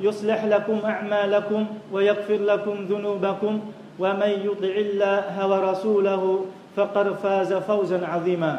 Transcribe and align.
يصلح 0.00 0.44
لكم 0.44 0.78
أعمالكم 0.84 1.66
ويغفر 1.92 2.38
لكم 2.38 2.74
ذنوبكم 2.90 3.60
ومن 3.98 4.32
يطع 4.48 4.74
الله 4.86 5.34
ورسوله 5.50 6.22
فقد 6.76 7.06
فاز 7.22 7.52
فوزا 7.52 8.06
عظيما 8.06 8.54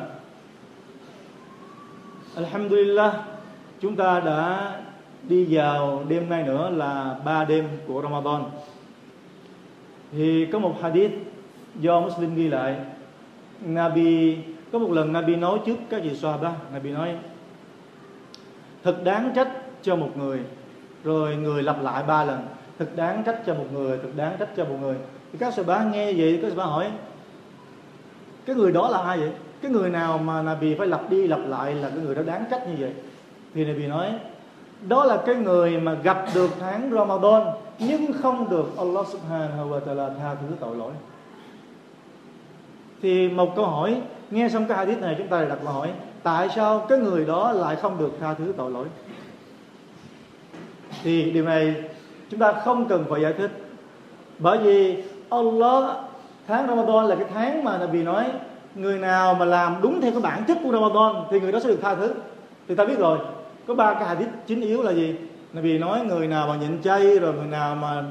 Alhamdulillah 2.35 3.13
chúng 3.81 3.95
ta 3.95 4.19
đã 4.19 4.71
đi 5.29 5.45
vào 5.49 6.03
đêm 6.09 6.29
nay 6.29 6.43
nữa 6.43 6.69
là 6.69 7.16
ba 7.25 7.45
đêm 7.45 7.67
của 7.88 8.02
Ramadan 8.02 8.43
thì 10.11 10.45
có 10.45 10.59
một 10.59 10.75
hadith 10.81 11.11
do 11.79 11.99
Muslim 11.99 12.35
ghi 12.35 12.47
lại 12.47 12.75
Nabi 13.66 14.38
có 14.71 14.79
một 14.79 14.91
lần 14.91 15.13
Nabi 15.13 15.35
nói 15.35 15.59
trước 15.66 15.75
các 15.89 16.03
vị 16.03 16.16
Sahaba 16.16 16.52
Nabi 16.73 16.91
nói 16.91 17.16
thật 18.83 19.03
đáng 19.03 19.31
trách 19.35 19.49
cho 19.81 19.95
một 19.95 20.17
người 20.17 20.39
rồi 21.04 21.36
người 21.36 21.62
lặp 21.62 21.82
lại 21.82 22.02
ba 22.02 22.24
lần 22.24 22.46
thực 22.78 22.96
đáng 22.96 23.22
trách 23.27 23.42
cho 23.46 23.54
một 23.54 23.66
người 23.72 23.98
thực 23.98 24.16
đáng 24.16 24.36
trách 24.38 24.48
cho 24.56 24.64
một 24.64 24.77
người. 24.80 24.96
Thì 25.32 25.38
các 25.38 25.54
Sahaba 25.54 25.84
nghe 25.84 26.12
vậy, 26.12 26.38
các 26.42 26.48
Sahaba 26.48 26.64
hỏi, 26.64 26.91
cái 28.46 28.56
người 28.56 28.72
đó 28.72 28.88
là 28.88 28.98
ai 28.98 29.19
vậy? 29.19 29.30
Cái 29.62 29.70
người 29.70 29.91
nào 29.91 30.19
mà 30.19 30.42
Nabi 30.42 30.74
phải 30.74 30.86
lặp 30.86 31.10
đi 31.10 31.26
lặp 31.26 31.41
lại 31.46 31.74
là 31.74 31.88
cái 31.88 31.98
người 31.98 32.14
đó 32.14 32.22
đáng 32.22 32.44
trách 32.50 32.69
như 32.69 32.74
vậy? 32.78 32.92
Thì 33.54 33.64
Nabi 33.64 33.86
nói, 33.86 34.14
đó 34.88 35.04
là 35.04 35.22
cái 35.26 35.34
người 35.34 35.80
mà 35.80 35.94
gặp 35.94 36.24
được 36.34 36.50
tháng 36.60 36.91
Ramadan, 36.91 37.42
nhưng 37.78 38.12
không 38.22 38.50
được 38.50 38.76
Allah 38.78 39.06
Subhanahu 39.06 39.70
wa 39.70 39.80
Taala 39.80 40.08
tha 40.08 40.34
thứ 40.34 40.54
tội 40.60 40.76
lỗi. 40.76 40.92
Thì 43.02 43.28
một 43.28 43.56
câu 43.56 43.64
hỏi, 43.64 44.02
nghe 44.30 44.48
xong 44.48 44.66
cái 44.69 44.76
hadith 44.76 44.98
này 44.98 45.14
chúng 45.19 45.28
ta 45.28 45.44
đặt 45.44 45.58
câu 45.64 45.72
hỏi, 45.72 45.91
tại 46.22 46.48
sao 46.56 46.86
cái 46.88 46.98
người 46.98 47.24
đó 47.24 47.52
lại 47.52 47.76
không 47.76 47.98
được 47.98 48.10
tha 48.20 48.34
thứ 48.34 48.54
tội 48.56 48.70
lỗi? 48.70 48.86
Thì 51.02 51.30
điều 51.30 51.44
này 51.44 51.74
chúng 52.30 52.41
ta 52.41 52.52
không 52.52 52.88
cần 52.88 53.04
phải 53.10 53.20
giải 53.20 53.32
thích. 53.32 53.50
Bởi 54.38 54.58
vì 54.58 54.96
Allah 55.30 55.84
tháng 56.46 56.66
Ramadan 56.68 57.06
là 57.06 57.14
cái 57.14 57.27
tháng 57.34 57.64
mà 57.64 57.78
Nabi 57.78 58.02
nói 58.02 58.24
người 58.74 58.98
nào 58.98 59.34
mà 59.34 59.44
làm 59.44 59.76
đúng 59.82 60.00
theo 60.00 60.12
cái 60.12 60.20
bản 60.20 60.44
chất 60.48 60.58
của 60.62 60.72
Ramadan 60.72 61.22
thì 61.30 61.41
người 61.41 61.52
đó 61.52 61.60
sẽ 61.60 61.69
được 61.69 61.78
tha 61.82 61.94
thứ. 61.94 62.14
Thì 62.69 62.74
ta 62.74 62.84
biết 62.84 62.98
rồi 62.98 63.19
có 63.66 63.75
ba 63.75 63.94
cái 63.94 64.09
hadith 64.09 64.28
chính 64.47 64.60
yếu 64.60 64.82
là 64.82 64.92
gì? 64.92 65.14
Nabi 65.53 65.78
nói 65.78 66.00
người 66.00 66.26
nào 66.26 66.48
mà 66.48 66.56
nhịn 66.56 66.82
chay 66.82 67.19
rồi 67.19 67.34
người 67.34 67.47
nào 67.47 67.75
mà 67.75 68.04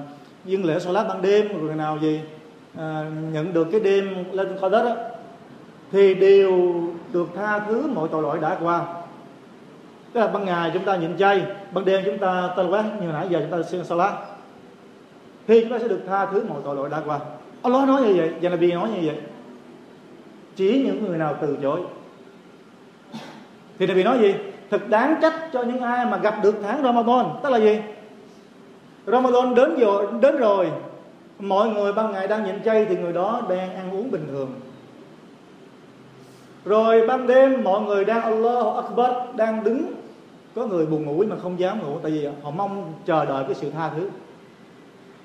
dâng 0.45 0.65
lễ 0.65 0.79
salat 0.79 1.07
ban 1.07 1.21
đêm 1.21 1.47
rồi 1.47 1.61
người 1.61 1.75
nào 1.75 1.97
gì 2.01 2.21
à, 2.77 3.05
nhận 3.31 3.53
được 3.53 3.67
cái 3.71 3.79
đêm 3.79 4.23
lên 4.31 4.57
coi 4.61 4.69
đất 4.69 4.83
đó 4.83 4.95
thì 5.91 6.13
đều 6.13 6.73
được 7.13 7.27
tha 7.35 7.59
thứ 7.59 7.87
mọi 7.93 8.07
tội 8.11 8.23
lỗi 8.23 8.39
đã 8.41 8.57
qua 8.61 8.85
tức 10.17 10.21
là 10.21 10.27
ban 10.27 10.45
ngày 10.45 10.71
chúng 10.73 10.83
ta 10.83 10.95
nhịn 10.95 11.17
chay, 11.17 11.45
ban 11.71 11.85
đêm 11.85 12.01
chúng 12.05 12.17
ta 12.17 12.49
tên 12.57 12.69
quá 12.69 12.83
như 13.01 13.07
nãy 13.07 13.27
giờ 13.29 13.39
chúng 13.39 13.51
ta 13.51 13.67
xuyên 13.69 13.83
salat. 13.83 14.13
Thì 15.47 15.61
chúng 15.61 15.71
ta 15.71 15.79
sẽ 15.79 15.87
được 15.87 15.99
tha 16.07 16.25
thứ 16.25 16.43
mọi 16.49 16.61
tội 16.63 16.75
lỗi 16.75 16.89
đã 16.89 17.01
qua. 17.05 17.19
Allah 17.63 17.87
nói 17.87 18.01
như 18.01 18.13
vậy 18.17 18.31
và 18.41 18.49
Nabi 18.49 18.71
nói 18.71 18.89
như 18.89 19.07
vậy. 19.07 19.15
Chỉ 20.55 20.83
những 20.85 21.05
người 21.07 21.17
nào 21.17 21.35
từ 21.41 21.57
chối. 21.61 21.79
Thì 23.79 23.87
Nabi 23.87 24.03
nói 24.03 24.19
gì? 24.19 24.35
Thật 24.71 24.89
đáng 24.89 25.15
trách 25.21 25.33
cho 25.53 25.63
những 25.63 25.81
ai 25.81 26.05
mà 26.05 26.17
gặp 26.17 26.35
được 26.43 26.55
tháng 26.63 26.83
Ramadan. 26.83 27.25
Tức 27.43 27.49
là 27.49 27.57
gì? 27.57 27.79
Ramadan 29.05 29.55
đến 29.55 29.79
rồi 29.79 30.07
đến 30.21 30.37
rồi. 30.37 30.71
Mọi 31.39 31.69
người 31.69 31.93
ban 31.93 32.11
ngày 32.11 32.27
đang 32.27 32.45
nhịn 32.45 32.63
chay 32.63 32.85
thì 32.85 32.97
người 32.97 33.13
đó 33.13 33.41
đang 33.49 33.75
ăn 33.75 33.91
uống 33.91 34.11
bình 34.11 34.27
thường. 34.31 34.49
Rồi 36.65 37.07
ban 37.07 37.27
đêm 37.27 37.63
mọi 37.63 37.81
người 37.81 38.05
đang 38.05 38.21
Allah 38.21 38.75
Akbar, 38.75 39.11
đang 39.35 39.63
đứng 39.63 39.93
có 40.57 40.65
người 40.65 40.85
buồn 40.85 41.05
ngủ 41.05 41.23
mà 41.27 41.35
không 41.43 41.59
dám 41.59 41.81
ngủ, 41.81 41.97
tại 42.03 42.11
vì 42.11 42.27
họ 42.43 42.51
mong 42.51 42.93
chờ 43.05 43.25
đợi 43.25 43.43
cái 43.43 43.55
sự 43.55 43.71
tha 43.71 43.89
thứ. 43.89 44.09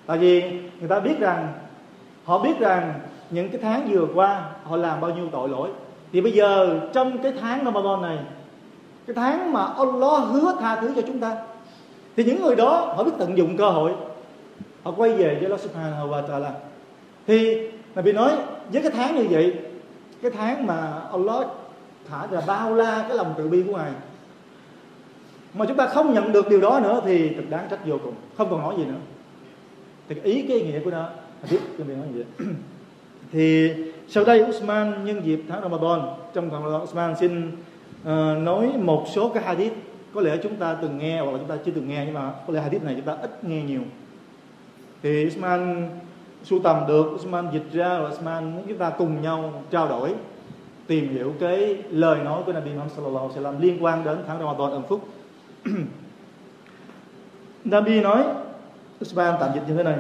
Tại 0.06 0.18
vì 0.18 0.42
người 0.78 0.88
ta 0.88 1.00
biết 1.00 1.20
rằng, 1.20 1.52
họ 2.24 2.38
biết 2.38 2.58
rằng 2.58 2.94
những 3.30 3.48
cái 3.48 3.60
tháng 3.62 3.88
vừa 3.90 4.06
qua 4.14 4.50
họ 4.64 4.76
làm 4.76 5.00
bao 5.00 5.10
nhiêu 5.10 5.28
tội 5.32 5.48
lỗi. 5.48 5.68
Thì 6.12 6.20
bây 6.20 6.32
giờ 6.32 6.80
trong 6.92 7.18
cái 7.18 7.32
tháng 7.40 7.64
Ramadan 7.64 8.02
này, 8.02 8.18
cái 9.06 9.14
tháng 9.14 9.52
mà 9.52 9.64
Allah 9.64 10.22
hứa 10.28 10.56
tha 10.60 10.80
thứ 10.80 10.92
cho 10.96 11.02
chúng 11.02 11.20
ta, 11.20 11.36
thì 12.16 12.24
những 12.24 12.42
người 12.42 12.56
đó 12.56 12.94
họ 12.96 13.04
biết 13.04 13.12
tận 13.18 13.38
dụng 13.38 13.56
cơ 13.56 13.70
hội. 13.70 13.92
Họ 14.82 14.92
quay 14.96 15.10
về 15.10 15.34
với 15.34 15.42
Allah 15.42 15.60
Subhanahu 15.60 16.08
wa 16.08 16.22
Taala. 16.22 16.52
Thì 17.26 17.70
Nabi 17.94 18.12
nói, 18.12 18.30
với 18.72 18.82
cái 18.82 18.90
tháng 18.90 19.16
như 19.16 19.26
vậy, 19.30 19.54
cái 20.22 20.30
tháng 20.30 20.66
mà 20.66 20.92
Allah 21.12 21.46
thả 22.10 22.26
ra 22.30 22.40
bao 22.46 22.74
la 22.74 23.04
cái 23.08 23.16
lòng 23.16 23.34
từ 23.36 23.48
bi 23.48 23.62
của 23.66 23.76
ngài 23.76 23.90
mà 25.54 25.64
chúng 25.68 25.76
ta 25.76 25.86
không 25.86 26.14
nhận 26.14 26.32
được 26.32 26.48
điều 26.48 26.60
đó 26.60 26.80
nữa 26.82 27.00
thì 27.04 27.28
thật 27.34 27.42
đáng 27.50 27.66
trách 27.70 27.86
vô 27.86 27.98
cùng. 28.04 28.14
Không 28.36 28.50
còn 28.50 28.60
nói 28.60 28.74
gì 28.78 28.84
nữa. 28.84 29.00
Thì 30.08 30.16
ý 30.22 30.44
cái 30.48 30.60
nghĩa 30.60 30.80
của 30.84 30.90
nó 30.90 31.02
à, 31.42 31.48
biết 31.50 31.58
cho 31.78 31.84
mình 31.84 31.96
nói 31.96 32.06
gì 32.12 32.22
vậy? 32.22 32.46
Thì 33.32 33.70
sau 34.08 34.24
đây 34.24 34.44
Usman 34.44 35.04
nhân 35.04 35.20
dịp 35.24 35.42
tháng 35.48 35.62
Ramadan 35.62 36.00
trong 36.34 36.50
tháng 36.50 36.62
Ramadan 36.62 36.82
Usman 36.82 37.14
xin 37.20 37.48
uh, 37.48 38.42
nói 38.42 38.72
một 38.78 39.04
số 39.14 39.28
cái 39.28 39.44
hadith. 39.44 39.72
Có 40.14 40.20
lẽ 40.20 40.36
chúng 40.42 40.56
ta 40.56 40.74
từng 40.82 40.98
nghe 40.98 41.20
hoặc 41.20 41.32
là 41.32 41.38
chúng 41.38 41.48
ta 41.48 41.56
chưa 41.64 41.72
từng 41.72 41.88
nghe 41.88 42.02
nhưng 42.04 42.14
mà 42.14 42.32
có 42.46 42.52
lẽ 42.52 42.60
hadith 42.60 42.82
này 42.82 42.94
chúng 42.94 43.04
ta 43.04 43.16
ít 43.22 43.44
nghe 43.44 43.62
nhiều. 43.62 43.80
Thì 45.02 45.26
Usman 45.26 45.88
sưu 46.44 46.58
tầm 46.58 46.76
được 46.88 47.06
Usman 47.14 47.48
dịch 47.52 47.72
ra 47.72 47.98
rồi 47.98 48.10
Usman 48.10 48.54
muốn 48.54 48.64
chúng 48.68 48.78
ta 48.78 48.90
cùng 48.90 49.22
nhau 49.22 49.62
trao 49.70 49.88
đổi 49.88 50.14
tìm 50.86 51.08
hiểu 51.14 51.32
cái 51.40 51.76
lời 51.90 52.18
nói 52.24 52.42
của 52.46 52.52
Nabi 52.52 52.70
Muhammad 52.70 52.96
sallallahu 52.96 53.28
alaihi 53.28 53.44
wasallam 53.44 53.60
liên 53.60 53.84
quan 53.84 54.04
đến 54.04 54.18
tháng 54.26 54.38
Ramadan 54.38 54.70
ân 54.70 54.82
phúc. 54.88 55.08
Nabi 57.64 58.00
nói 58.00 58.24
Usman 59.02 59.34
tạm 59.40 59.50
dịch 59.54 59.62
như 59.68 59.74
thế 59.74 59.82
này 59.82 59.96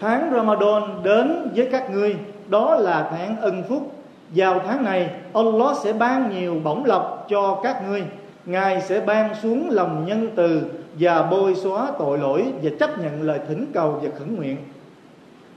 tháng 0.00 0.30
Ramadan 0.34 0.82
đến 1.02 1.50
với 1.54 1.68
các 1.72 1.90
ngươi 1.90 2.16
đó 2.48 2.74
là 2.74 3.08
tháng 3.10 3.40
ân 3.40 3.62
phúc 3.68 3.92
vào 4.34 4.60
tháng 4.66 4.84
này 4.84 5.10
Allah 5.34 5.76
sẽ 5.84 5.92
ban 5.92 6.30
nhiều 6.30 6.60
bổng 6.64 6.84
lộc 6.84 7.26
cho 7.28 7.60
các 7.62 7.88
ngươi 7.88 8.04
Ngài 8.46 8.80
sẽ 8.80 9.00
ban 9.00 9.34
xuống 9.42 9.70
lòng 9.70 10.04
nhân 10.06 10.28
từ 10.36 10.62
và 10.98 11.22
bôi 11.22 11.54
xóa 11.54 11.92
tội 11.98 12.18
lỗi 12.18 12.52
và 12.62 12.70
chấp 12.80 12.98
nhận 12.98 13.22
lời 13.22 13.40
thỉnh 13.48 13.66
cầu 13.74 14.00
và 14.02 14.10
khẩn 14.18 14.36
nguyện. 14.36 14.56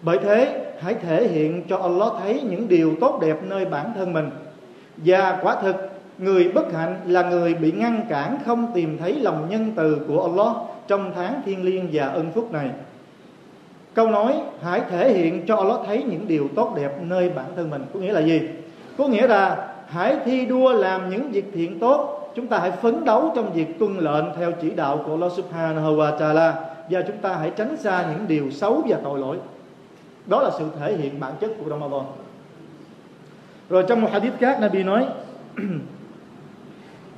Bởi 0.01 0.18
thế, 0.18 0.66
hãy 0.79 0.94
thể 0.94 1.28
hiện 1.28 1.63
cho 1.69 1.78
Allah 1.78 2.12
thấy 2.19 2.42
những 2.50 2.68
điều 2.68 2.95
tốt 3.01 3.19
đẹp 3.21 3.38
nơi 3.44 3.65
bản 3.65 3.92
thân 3.95 4.13
mình. 4.13 4.30
Và 4.98 5.39
quả 5.42 5.56
thực, 5.62 5.75
người 6.18 6.52
bất 6.54 6.74
hạnh 6.74 7.02
là 7.06 7.30
người 7.30 7.54
bị 7.54 7.72
ngăn 7.72 8.06
cản 8.10 8.38
không 8.46 8.72
tìm 8.74 8.98
thấy 8.98 9.19
lòng 9.19 9.48
nhân 9.50 9.72
từ 9.75 9.98
của 10.08 10.24
Allah 10.24 10.56
trong 10.88 11.12
tháng 11.16 11.42
thiên 11.46 11.64
liêng 11.64 11.90
và 11.92 12.08
ân 12.08 12.31
phúc 12.36 12.52
này. 12.52 12.69
Câu 13.94 14.10
nói, 14.10 14.34
hãy 14.62 14.81
thể 14.90 15.14
hiện 15.14 15.46
cho 15.48 15.56
Allah 15.56 15.80
thấy 15.86 16.04
những 16.04 16.28
điều 16.28 16.48
tốt 16.56 16.74
đẹp 16.75 16.92
nơi 17.02 17.30
bản 17.30 17.46
thân 17.56 17.69
mình 17.69 17.86
có 17.94 18.00
nghĩa 18.00 18.14
là 18.14 18.19
gì? 18.19 18.42
Có 18.98 19.08
nghĩa 19.08 19.28
là, 19.28 19.74
hãy 19.88 20.16
thi 20.25 20.46
đua 20.46 20.74
làm 20.74 21.10
những 21.10 21.31
việc 21.31 21.46
thiện 21.54 21.80
tốt 21.80 22.18
chúng 22.38 22.48
ta 22.48 22.60
hãy 22.60 22.72
phấn 22.72 23.06
đấu 23.06 23.31
trong 23.36 23.54
việc 23.54 23.80
tuân 23.80 23.98
lệnh 23.98 24.25
theo 24.38 24.52
chỉ 24.52 24.69
đạo 24.69 25.04
của 25.06 25.12
Allah 25.12 25.31
Subhanahu 25.31 25.96
wa 25.96 26.18
Taala 26.18 26.56
và 26.90 27.02
chúng 27.02 27.18
ta 27.18 27.36
hãy 27.36 27.52
tránh 27.56 27.78
xa 27.78 28.06
những 28.12 28.28
điều 28.28 28.52
xấu 28.52 28.84
và 28.88 28.98
tội 29.04 29.19
lỗi. 29.19 29.38
Đó 30.25 30.42
là 30.42 30.50
sự 30.60 30.66
thể 30.80 30.98
hiện 30.98 31.19
bản 31.19 31.34
chất 31.40 31.52
của 31.60 31.69
Ramadan. 31.69 32.02
Rồi 33.69 33.86
trong 33.88 34.02
một 34.02 34.10
hadith 34.12 34.40
khác, 34.40 34.58
Nabi 34.62 34.84
nói 34.84 35.06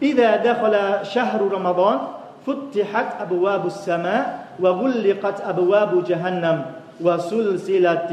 إذا 0.02 0.36
دخل 0.36 0.74
شهر 1.06 1.40
رمضان 1.52 1.98
فتحت 2.46 3.20
أبواب 3.20 3.66
السماء 3.66 4.46
وغلقت 4.60 5.40
أبواب 5.40 6.04
جهنم 6.08 6.58
وسلسلة 7.00 8.10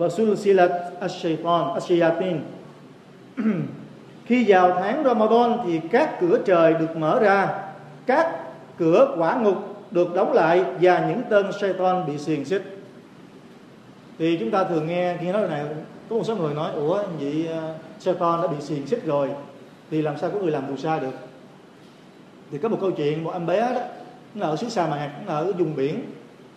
وسلسلة 0.00 0.74
الشيطان 1.02 1.64
الشياطين 1.76 2.38
khi 4.26 4.44
vào 4.48 4.76
tháng 4.80 5.04
Ramadan 5.04 5.58
thì 5.66 5.80
các 5.90 6.20
cửa 6.20 6.38
trời 6.44 6.74
được 6.74 6.96
mở 6.96 7.20
ra 7.20 7.48
các 8.06 8.30
cửa 8.78 9.14
quả 9.18 9.34
ngục 9.34 9.84
được 9.90 10.14
đóng 10.14 10.32
lại 10.32 10.64
và 10.80 11.06
những 11.08 11.22
tên 11.30 11.46
Satan 11.60 12.06
bị 12.06 12.18
xiềng 12.18 12.44
xích 12.44 12.62
thì 14.18 14.36
chúng 14.40 14.50
ta 14.50 14.64
thường 14.64 14.86
nghe 14.86 15.16
khi 15.20 15.32
nói 15.32 15.48
này 15.48 15.64
có 16.10 16.16
một 16.16 16.24
số 16.24 16.36
người 16.36 16.54
nói 16.54 16.72
ủa 16.72 17.02
vậy 17.20 17.48
uh, 17.50 18.02
Satan 18.02 18.42
đã 18.42 18.46
bị 18.46 18.56
xiềng 18.60 18.86
xích 18.86 19.06
rồi 19.06 19.28
thì 19.91 20.01
làm 20.01 20.17
sao 20.17 20.29
có 20.29 20.39
người 20.39 20.51
làm 20.51 20.63
phù 20.67 20.77
sa 20.77 20.99
được? 20.99 21.13
Thì 22.51 22.57
có 22.57 22.69
một 22.69 22.77
câu 22.81 22.91
chuyện 22.91 23.23
một 23.23 23.31
em 23.31 23.45
bé 23.45 23.59
đó 23.59 23.81
nó 24.35 24.47
ở 24.47 24.55
xứ 24.55 24.69
sa 24.69 24.87
mạc 24.87 25.11
nó 25.25 25.33
ở 25.33 25.53
vùng 25.53 25.75
biển 25.75 26.05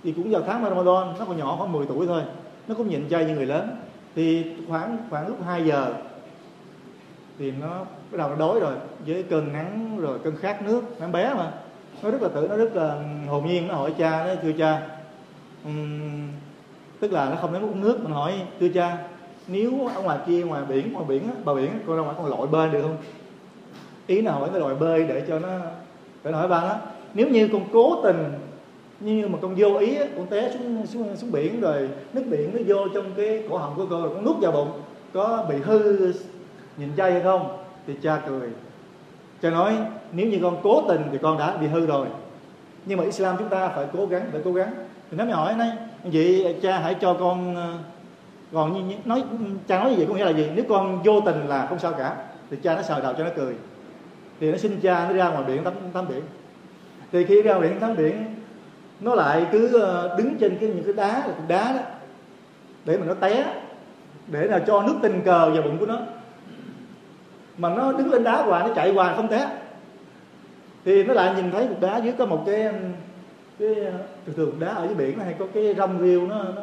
thì 0.05 0.13
cũng 0.13 0.31
vào 0.31 0.43
tháng 0.47 0.63
Ramadan 0.63 1.15
nó 1.19 1.25
còn 1.29 1.39
nhỏ 1.39 1.57
khoảng 1.59 1.73
10 1.73 1.87
tuổi 1.87 2.07
thôi. 2.07 2.23
Nó 2.69 2.75
cũng 2.75 2.89
nhịn 2.89 3.09
chay 3.09 3.25
như 3.25 3.35
người 3.35 3.47
lớn. 3.47 3.77
Thì 4.15 4.45
khoảng 4.69 4.99
khoảng 5.11 5.29
lúc 5.29 5.37
2 5.47 5.65
giờ 5.65 5.93
thì 7.39 7.51
nó 7.51 7.79
bắt 8.11 8.19
đầu 8.19 8.29
nó 8.29 8.37
đói 8.37 8.61
rồi 8.61 8.75
với 9.07 9.23
cơn 9.23 9.53
nắng 9.53 9.99
rồi 10.01 10.19
cơn 10.25 10.37
khát 10.37 10.63
nước 10.63 10.83
em 11.01 11.13
bé 11.13 11.35
mà. 11.35 11.53
Nó 12.03 12.11
rất 12.11 12.23
là 12.23 12.29
tự 12.29 12.49
nó 12.49 12.57
rất 12.57 12.77
là 12.77 12.99
hồn 13.29 13.47
nhiên 13.47 13.69
nó 13.69 13.75
hỏi 13.75 13.95
cha 13.99 14.25
nó 14.27 14.35
thưa 14.43 14.53
cha 14.53 14.89
um, 15.65 16.29
tức 17.01 17.13
là 17.13 17.31
nó 17.31 17.37
không 17.37 17.53
dám 17.53 17.65
uống 17.65 17.81
nước. 17.81 18.01
Mình 18.03 18.13
hỏi 18.13 18.33
thưa 18.61 18.69
cha 18.69 18.99
nếu 19.49 19.89
ở 19.95 20.03
ngoài 20.03 20.19
kia 20.27 20.43
ngoài 20.43 20.63
biển 20.69 20.93
ngoài 20.93 21.05
biển 21.09 21.31
bờ 21.45 21.55
biển 21.55 21.71
con 21.87 21.97
ra 21.97 22.03
ngoài 22.03 22.15
con 22.19 22.27
lội 22.27 22.47
bơi 22.47 22.69
được 22.69 22.83
không? 22.83 22.97
Ý 24.07 24.21
nào 24.21 24.39
hỏi 24.39 24.49
nó 24.53 24.59
lội 24.59 24.75
bơi 24.75 25.05
để 25.05 25.23
cho 25.29 25.39
nó 25.39 25.49
để 26.25 26.33
hỏi 26.33 26.49
ba 26.49 26.61
nó. 26.61 26.75
Nếu 27.15 27.29
như 27.29 27.49
con 27.53 27.63
cố 27.73 28.03
tình 28.03 28.33
như 29.01 29.29
mà 29.29 29.39
con 29.43 29.55
vô 29.57 29.79
ý 29.79 29.99
con 30.17 30.27
té 30.27 30.53
xuống, 30.53 30.87
xuống 30.87 31.17
xuống 31.17 31.33
biển 31.33 31.61
rồi 31.61 31.89
nước 32.13 32.23
biển 32.31 32.51
nó 32.55 32.61
vô 32.67 32.89
trong 32.95 33.05
cái 33.17 33.43
cổ 33.51 33.57
họng 33.57 33.75
của 33.77 33.87
con 33.91 34.03
rồi 34.03 34.11
con 34.15 34.25
nuốt 34.25 34.37
vào 34.41 34.53
bụng 34.53 34.71
có 35.13 35.47
bị 35.49 35.57
hư 35.65 36.13
nhìn 36.77 36.89
chay 36.97 37.13
hay 37.13 37.23
không? 37.23 37.59
Thì 37.87 37.95
cha 38.03 38.23
cười. 38.29 38.49
Cha 39.43 39.51
nói 39.51 39.77
nếu 40.13 40.27
như 40.27 40.39
con 40.43 40.57
cố 40.63 40.83
tình 40.89 41.03
thì 41.13 41.19
con 41.23 41.39
đã 41.39 41.57
bị 41.57 41.67
hư 41.67 41.87
rồi. 41.87 42.07
Nhưng 42.87 42.99
mà 42.99 43.05
Islam 43.05 43.37
chúng 43.39 43.49
ta 43.49 43.69
phải 43.69 43.87
cố 43.93 44.07
gắng 44.07 44.23
phải 44.33 44.41
cố 44.45 44.53
gắng. 44.53 44.73
Thì 45.11 45.17
nó 45.17 45.25
mới 45.25 45.33
hỏi 45.33 45.55
này 45.55 45.71
vậy 46.05 46.57
cha 46.63 46.79
hãy 46.79 46.95
cho 46.95 47.15
con 47.15 47.57
còn 48.53 48.89
như 48.89 48.97
nói 49.05 49.25
cha 49.69 49.79
nói 49.79 49.91
như 49.91 49.97
vậy 49.97 50.07
có 50.09 50.15
nghĩa 50.15 50.25
là 50.25 50.31
gì? 50.31 50.51
Nếu 50.55 50.65
con 50.69 51.03
vô 51.03 51.21
tình 51.21 51.49
là 51.49 51.67
không 51.67 51.79
sao 51.79 51.93
cả, 51.93 52.17
thì 52.51 52.57
cha 52.63 52.77
nó 52.77 52.83
sờ 52.83 53.01
đầu 53.01 53.15
cho 53.19 53.25
nó 53.25 53.31
cười. 53.37 53.55
Thì 54.41 54.53
nó 54.53 54.59
xin 54.59 54.81
cha 54.81 55.09
nó 55.09 55.15
ra 55.15 55.29
ngoài 55.29 55.45
biển 55.47 55.65
tắm 55.65 55.75
tắm 55.93 56.05
biển. 56.09 56.23
Thì 57.13 57.25
khi 57.25 57.43
ra 57.43 57.55
ngoài 57.55 57.69
biển 57.69 57.81
tắm 57.81 57.97
biển, 57.97 58.35
nó 59.01 59.15
lại 59.15 59.47
cứ 59.53 59.81
ờ, 59.81 60.17
đứng 60.19 60.35
trên 60.39 60.57
cái 60.61 60.69
những 60.69 60.85
cái 60.85 60.93
đá 60.93 61.19
là 61.19 61.27
cục 61.27 61.49
đá 61.49 61.73
đó, 61.73 61.81
để 62.85 62.99
mà 62.99 63.07
nó 63.07 63.15
té, 63.15 63.55
để 64.27 64.45
là 64.45 64.59
cho 64.59 64.83
nước 64.83 64.95
tình 65.03 65.21
cờ 65.25 65.51
vào 65.51 65.63
bụng 65.63 65.79
của 65.79 65.87
nó. 65.87 65.99
Mà 67.59 67.75
nó 67.75 67.93
đứng 67.93 68.11
lên 68.11 68.25
đá 68.25 68.43
hoài, 68.43 68.69
nó 68.69 68.75
chạy 68.75 68.93
hoài 68.93 69.17
không 69.17 69.29
té. 69.29 69.49
Thì 70.85 71.05
nó 71.05 71.15
lại 71.15 71.35
nhìn 71.37 71.51
thấy 71.51 71.67
cục 71.67 71.81
đá 71.81 71.97
dưới 71.97 72.13
có 72.19 72.27
một 72.27 72.43
cái 72.47 72.73
cái 73.59 73.75
thường 74.27 74.35
thường 74.37 74.53
đá 74.59 74.69
ở 74.69 74.87
dưới 74.87 74.95
biển 74.95 75.19
hay 75.19 75.35
có 75.39 75.47
cái 75.55 75.75
rong 75.75 75.99
rêu 76.01 76.27
nó 76.27 76.43
nó 76.43 76.63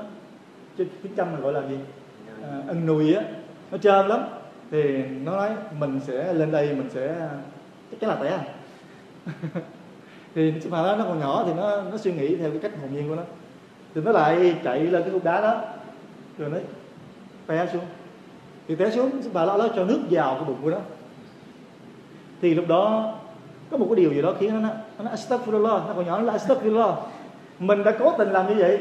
tiếng 0.78 1.16
trăm 1.16 1.31
mình 1.31 1.42
gọi 1.42 1.54
là 1.54 1.62
gì? 1.70 1.78
À, 2.44 2.62
ân 2.68 2.86
nuôi 2.86 3.14
á 3.14 3.24
nó 3.72 3.78
trơn 3.78 4.08
lắm. 4.08 4.20
Thì 4.72 5.04
nó 5.24 5.36
nói 5.36 5.50
mình 5.80 6.00
sẽ 6.08 6.34
lên 6.34 6.52
đây 6.52 6.68
mình 6.68 6.90
sẽ 6.94 7.30
chắc 7.92 8.00
chắn 8.00 8.10
là 8.10 8.16
tẻ. 8.16 8.30
À 8.30 8.44
thì 10.36 10.54
mà 10.70 10.84
nó, 10.84 10.96
nó 10.96 11.04
còn 11.04 11.20
nhỏ 11.20 11.44
thì 11.48 11.54
nó 11.58 11.81
nó 11.81 11.98
suy 11.98 12.14
nghĩ 12.14 12.36
theo 12.36 12.50
cái 12.50 12.60
cách 12.60 12.72
hồn 12.81 12.94
nhiên 12.94 13.10
của 13.10 13.16
nó. 13.16 13.24
Thì 13.96 14.02
nó 14.02 14.12
lại 14.12 14.56
chạy 14.64 14.80
lên 14.80 15.02
cái 15.04 15.12
cục 15.12 15.24
đá 15.24 15.42
đó. 15.42 15.62
Rồi 16.38 16.50
nó 16.50 16.58
té 17.48 17.68
xuống. 17.74 17.86
Thì 18.68 18.76
té 18.76 18.92
xuống 18.92 19.10
bà 19.34 19.46
lo 19.46 19.58
nó 19.58 19.68
cho 19.76 19.86
nước 19.86 20.00
vào 20.10 20.36
cái 20.36 20.44
bụng 20.46 20.58
của 20.64 20.69
nó. 20.69 20.78
Thì 22.42 22.54
lúc 22.54 22.68
đó 22.68 23.14
có 23.72 23.78
một 23.78 23.86
cái 23.90 23.96
điều 23.96 24.14
gì 24.14 24.22
đó 24.22 24.34
khiến 24.40 24.62
nó 24.64 24.69
nó 24.98 25.04
nói 25.04 25.62
nó 25.62 25.94
còn 25.96 26.06
nhỏ 26.06 26.18
nó 26.18 26.24
là 26.24 26.38
astaghfirullah. 26.38 26.96
Mình 27.60 27.84
đã 27.84 27.92
cố 28.00 28.14
tình 28.18 28.31
làm 28.31 28.48
như 28.48 28.56
vậy 28.64 28.80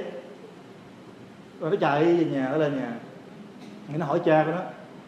rồi 1.63 1.71
nó 1.71 1.77
chạy 1.81 2.05
về 2.05 2.25
nhà, 2.25 2.47
ở 2.47 2.57
lên 2.57 2.77
nhà. 2.77 2.93
Nó 3.99 4.07
hỏi 4.07 4.21
cha 4.25 4.45
của 4.45 4.51
nó 4.51 4.61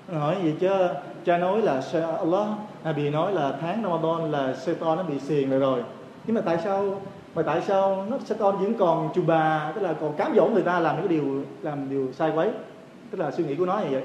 nó 0.08 0.18
hỏi 0.18 0.36
gì 0.42 0.54
chứ? 0.60 0.68
Cha 1.24 1.38
nói 1.38 1.62
là 1.62 1.82
Allah 2.18 2.48
Nabi 2.84 3.10
nói 3.10 3.32
là 3.32 3.52
tháng 3.60 3.82
Ramadan 3.82 4.30
là 4.30 4.54
Satan 4.54 4.96
nó 4.96 5.02
bị 5.02 5.18
xiềng 5.18 5.50
rồi 5.50 5.60
rồi. 5.60 5.82
Nhưng 6.26 6.34
mà 6.34 6.40
tại 6.40 6.58
sao, 6.64 7.00
mà 7.34 7.42
tại 7.42 7.60
sao 7.60 8.06
nó, 8.10 8.18
Satan 8.24 8.58
vẫn 8.58 8.74
còn 8.74 9.10
chù 9.14 9.22
bà, 9.26 9.72
tức 9.74 9.80
là 9.80 9.92
còn 10.00 10.16
cám 10.16 10.32
dỗ 10.36 10.46
người 10.46 10.62
ta 10.62 10.80
làm 10.80 10.96
những 10.96 11.08
cái 11.08 11.18
điều, 11.18 11.44
làm 11.62 11.90
điều 11.90 12.12
sai 12.12 12.32
quấy? 12.34 12.50
Tức 13.10 13.20
là 13.20 13.30
suy 13.30 13.44
nghĩ 13.44 13.54
của 13.54 13.66
nó 13.66 13.78
như 13.78 13.88
vậy. 13.90 14.02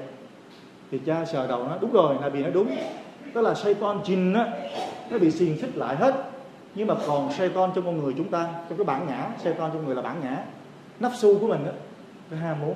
Thì 0.90 0.98
cha 1.06 1.24
sờ 1.24 1.46
đầu 1.46 1.64
nó, 1.64 1.76
đúng 1.80 1.92
rồi, 1.92 2.16
Nabi 2.20 2.42
nói 2.42 2.50
đúng. 2.50 2.76
Tức 3.34 3.40
là 3.40 3.54
Satan 3.54 3.98
jin 4.04 4.38
á, 4.38 4.46
nó 5.10 5.18
bị 5.18 5.30
xiềng 5.30 5.58
xích 5.58 5.76
lại 5.76 5.96
hết. 5.96 6.14
Nhưng 6.74 6.86
mà 6.86 6.94
còn 7.06 7.32
Satan 7.32 7.70
trong 7.74 7.84
con 7.84 8.00
người 8.00 8.14
chúng 8.16 8.28
ta, 8.28 8.48
trong 8.68 8.78
cái 8.78 8.84
bản 8.84 9.06
ngã, 9.08 9.28
Satan 9.44 9.70
trong 9.74 9.86
người 9.86 9.94
là 9.94 10.02
bản 10.02 10.16
ngã. 10.22 10.44
Nắp 11.00 11.12
su 11.14 11.38
của 11.38 11.46
mình 11.46 11.64
đó 11.66 11.72
cái 12.30 12.38
ham 12.38 12.60
muốn, 12.60 12.74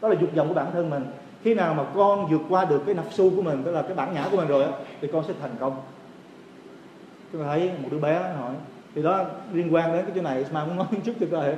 đó 0.00 0.08
là 0.08 0.16
dục 0.20 0.30
vọng 0.34 0.48
của 0.48 0.54
bản 0.54 0.66
thân 0.72 0.90
mình. 0.90 1.04
Khi 1.44 1.54
nào 1.54 1.74
mà 1.74 1.84
con 1.94 2.26
vượt 2.30 2.42
qua 2.48 2.64
được 2.64 2.82
cái 2.86 2.94
nạp 2.94 3.04
su 3.10 3.30
của 3.36 3.42
mình, 3.42 3.62
tức 3.64 3.72
là 3.72 3.82
cái 3.82 3.94
bản 3.94 4.14
ngã 4.14 4.28
của 4.30 4.36
mình 4.36 4.48
rồi 4.48 4.64
thì 5.00 5.08
con 5.12 5.24
sẽ 5.28 5.34
thành 5.40 5.54
công. 5.60 5.76
Chúng 7.32 7.42
ta 7.42 7.46
thấy 7.46 7.70
một 7.82 7.88
đứa 7.90 7.98
bé 7.98 8.18
hỏi, 8.18 8.54
thì 8.94 9.02
đó 9.02 9.24
liên 9.52 9.74
quan 9.74 9.92
đến 9.92 10.04
cái 10.04 10.12
chỗ 10.14 10.22
này 10.22 10.44
mà 10.52 10.64
muốn 10.64 10.76
nói 10.76 10.86
chút 11.04 11.12
cho 11.20 11.26
coi 11.30 11.54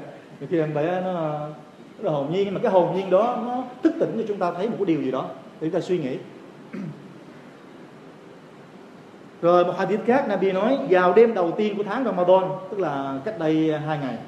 khi 0.51 0.59
em 0.59 0.75
bé 0.75 1.01
nó 1.01 1.13
rất 1.99 2.05
là 2.05 2.13
hồn 2.13 2.33
nhiên, 2.33 2.45
nhưng 2.45 2.55
mà 2.55 2.61
cái 2.63 2.73
hồn 2.73 2.97
nhiên 2.97 3.11
đó 3.11 3.43
nó 3.47 3.65
thức 3.83 3.95
tỉnh 4.01 4.15
cho 4.19 4.25
chúng 4.29 4.39
ta 4.39 4.53
thấy 4.53 4.69
một 4.69 4.75
cái 4.79 4.87
điều 4.87 5.03
gì 5.03 5.11
đó. 5.11 5.27
Để 5.61 5.69
chúng 5.69 5.71
ta 5.71 5.81
suy 5.81 5.99
nghĩ. 5.99 6.19
Rồi 9.43 9.65
một 9.65 9.75
hadith 9.79 10.07
khác 10.07 10.29
Nabi 10.29 10.53
nói, 10.53 10.79
vào 10.91 11.13
đêm 11.13 11.35
đầu 11.35 11.51
tiên 11.51 11.77
của 11.77 11.83
tháng 11.83 12.05
Ramadan 12.05 12.43
tức 12.71 12.79
là 12.79 13.19
cách 13.25 13.39
đây 13.39 13.75
hai 13.87 13.99
ngày 13.99 14.19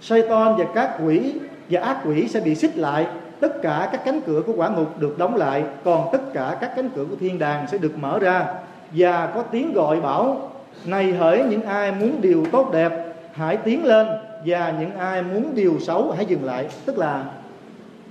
Satan 0.00 0.56
và 0.56 0.64
các 0.74 0.98
quỷ 1.04 1.32
và 1.70 1.80
ác 1.80 1.98
quỷ 2.04 2.28
sẽ 2.28 2.40
bị 2.40 2.54
xích 2.54 2.76
lại. 2.76 3.06
Tất 3.40 3.62
cả 3.62 3.88
các 3.92 4.04
cánh 4.04 4.20
cửa 4.20 4.42
của 4.46 4.52
quả 4.56 4.68
ngục 4.68 4.98
được 4.98 5.18
đóng 5.18 5.36
lại 5.36 5.64
còn 5.84 6.08
tất 6.12 6.32
cả 6.34 6.56
các 6.60 6.72
cánh 6.76 6.90
cửa 6.96 7.04
của 7.10 7.16
thiên 7.20 7.38
đàng 7.38 7.66
sẽ 7.68 7.78
được 7.78 7.98
mở 7.98 8.18
ra. 8.18 8.46
Và 8.92 9.26
có 9.34 9.42
tiếng 9.42 9.72
gọi 9.72 10.00
bảo 10.00 10.50
này 10.84 11.12
hỡi 11.12 11.44
những 11.50 11.62
ai 11.62 11.92
muốn 11.92 12.20
điều 12.20 12.44
tốt 12.52 12.70
đẹp 12.72 13.14
hãy 13.32 13.56
tiến 13.56 13.84
lên 13.84 14.06
và 14.46 14.74
những 14.80 14.96
ai 14.96 15.22
muốn 15.22 15.54
điều 15.54 15.80
xấu 15.80 16.10
hãy 16.10 16.26
dừng 16.26 16.44
lại. 16.44 16.68
Tức 16.84 16.98
là 16.98 17.24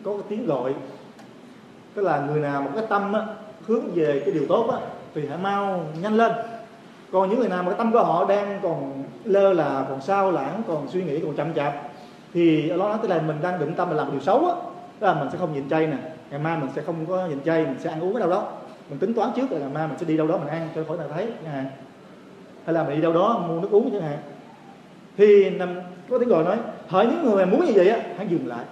có 0.03 0.11
cái 0.11 0.23
tiếng 0.29 0.45
gọi 0.45 0.73
tức 1.93 2.03
là 2.03 2.19
người 2.19 2.41
nào 2.41 2.61
một 2.61 2.69
cái 2.75 2.85
tâm 2.89 3.13
á, 3.13 3.21
hướng 3.67 3.91
về 3.95 4.21
cái 4.25 4.33
điều 4.33 4.45
tốt 4.49 4.69
á, 4.71 4.77
thì 5.15 5.27
hãy 5.29 5.37
mau 5.37 5.85
nhanh 6.01 6.17
lên. 6.17 6.31
Còn 7.11 7.29
những 7.29 7.39
người 7.39 7.49
nào 7.49 7.63
mà 7.63 7.69
cái 7.69 7.77
tâm 7.77 7.91
của 7.91 8.03
họ 8.03 8.25
đang 8.25 8.59
còn 8.63 9.03
lơ 9.23 9.53
là 9.53 9.85
còn 9.89 10.01
sao 10.01 10.31
lãng 10.31 10.61
còn 10.67 10.87
suy 10.87 11.03
nghĩ 11.03 11.19
còn 11.19 11.35
chậm 11.35 11.53
chạp 11.53 11.73
thì 12.37 12.69
nó 12.69 12.75
nói 12.75 12.97
tức 13.01 13.07
là 13.07 13.21
mình 13.21 13.37
đang 13.41 13.59
định 13.59 13.73
tâm 13.75 13.89
là 13.89 13.95
làm 13.95 14.11
điều 14.11 14.19
xấu 14.19 14.45
á, 14.45 14.55
tức 14.99 15.07
là 15.07 15.13
mình 15.13 15.29
sẽ 15.31 15.37
không 15.37 15.53
nhịn 15.53 15.69
chay 15.69 15.87
nè, 15.87 15.97
ngày 16.31 16.39
mai 16.39 16.57
mình 16.57 16.69
sẽ 16.75 16.81
không 16.81 17.05
có 17.05 17.27
nhịn 17.27 17.41
chay, 17.43 17.63
mình 17.63 17.75
sẽ 17.79 17.89
ăn 17.89 17.99
uống 17.99 18.13
ở 18.13 18.19
đâu 18.19 18.29
đó. 18.29 18.47
Mình 18.89 18.99
tính 18.99 19.13
toán 19.13 19.29
trước 19.35 19.51
là 19.51 19.59
ngày 19.59 19.69
mai 19.73 19.87
mình 19.87 19.97
sẽ 19.97 20.05
đi 20.05 20.17
đâu 20.17 20.27
đó 20.27 20.37
mình 20.37 20.47
ăn, 20.47 20.69
cho 20.75 20.83
khỏi 20.87 20.97
nào 20.97 21.07
thấy, 21.13 21.27
chẳng 21.43 21.53
hạn. 21.53 21.65
Hay 22.65 22.73
là 22.73 22.83
mình 22.83 22.95
đi 22.95 23.01
đâu 23.01 23.13
đó 23.13 23.45
mua 23.47 23.59
nước 23.59 23.67
uống, 23.71 23.91
chẳng 23.91 24.01
hạn. 24.01 24.17
Thì 25.17 25.49
nằm, 25.49 25.75
có 26.09 26.19
tiếng 26.19 26.29
gọi 26.29 26.43
nói, 26.43 26.57
hỡi 26.87 27.05
những 27.05 27.23
người 27.23 27.45
mà 27.45 27.51
muốn 27.51 27.65
như 27.65 27.71
vậy 27.75 27.89
á, 27.89 27.99
hãy 28.17 28.27
dừng 28.27 28.47
lại. 28.47 28.65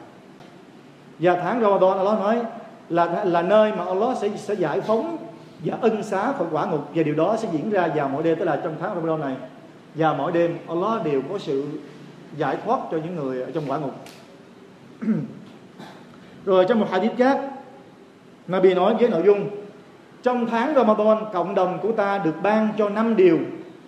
Và 1.20 1.36
tháng 1.36 1.62
Ramadan 1.62 1.98
Allah 1.98 2.20
nói 2.20 2.42
là 2.90 3.24
là 3.24 3.42
nơi 3.42 3.72
mà 3.72 3.86
Allah 3.86 4.18
sẽ 4.18 4.30
sẽ 4.36 4.54
giải 4.54 4.82
phóng 4.82 5.18
và 5.64 5.78
ân 5.82 6.04
xá 6.04 6.32
khỏi 6.32 6.48
quả 6.52 6.66
ngục. 6.66 6.82
Và 6.96 7.04
điều 7.04 7.16
đó 7.16 7.38
sẽ 7.38 7.48
diễn 7.52 7.70
ra 7.70 7.88
vào 7.96 8.10
mỗi 8.10 8.24
đêm, 8.24 8.40
tức 8.40 8.46
là 8.46 8.60
trong 8.64 8.76
tháng 8.82 8.96
Ramadan 8.96 9.22
này. 9.22 9.36
Và 9.96 10.14
mỗi 10.14 10.32
đêm 10.32 10.58
Allah 10.68 11.06
đều 11.06 11.22
có 11.30 11.38
sự 11.38 11.66
giải 12.38 12.58
thoát 12.66 12.80
cho 12.92 12.98
những 12.98 13.16
người 13.16 13.42
ở 13.42 13.52
trong 13.52 13.64
quả 13.68 13.78
ngục. 13.78 13.94
Rồi 16.46 16.66
trong 16.70 16.80
một 16.80 16.88
hadith 16.92 17.18
khác 17.18 17.40
Nabi 18.48 18.74
nói 18.74 18.96
với 19.00 19.10
nội 19.10 19.24
dung 19.26 19.50
trong 20.24 20.46
tháng 20.46 20.76
Ramadan 20.76 21.18
cộng 21.34 21.56
đồng 21.56 21.80
của 21.82 21.92
ta 21.92 22.18
được 22.18 22.36
ban 22.44 22.70
cho 22.78 22.90
năm 22.90 23.16
điều 23.16 23.40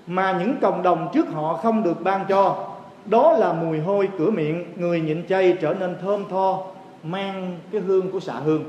mà 0.07 0.39
những 0.39 0.55
cộng 0.61 0.83
đồng 0.83 1.09
trước 1.13 1.27
họ 1.29 1.53
không 1.53 1.83
được 1.83 2.03
ban 2.03 2.25
cho. 2.29 2.67
Đó 3.05 3.31
là 3.31 3.53
mùi 3.53 3.79
hôi 3.79 4.09
cửa 4.17 4.29
miệng 4.29 4.65
người 4.75 5.01
nhịn 5.01 5.27
chay 5.27 5.57
trở 5.61 5.73
nên 5.73 5.95
thơm 6.01 6.23
tho 6.29 6.63
mang 7.03 7.59
cái 7.71 7.81
hương 7.81 8.11
của 8.11 8.19
xạ 8.19 8.33
hương. 8.33 8.63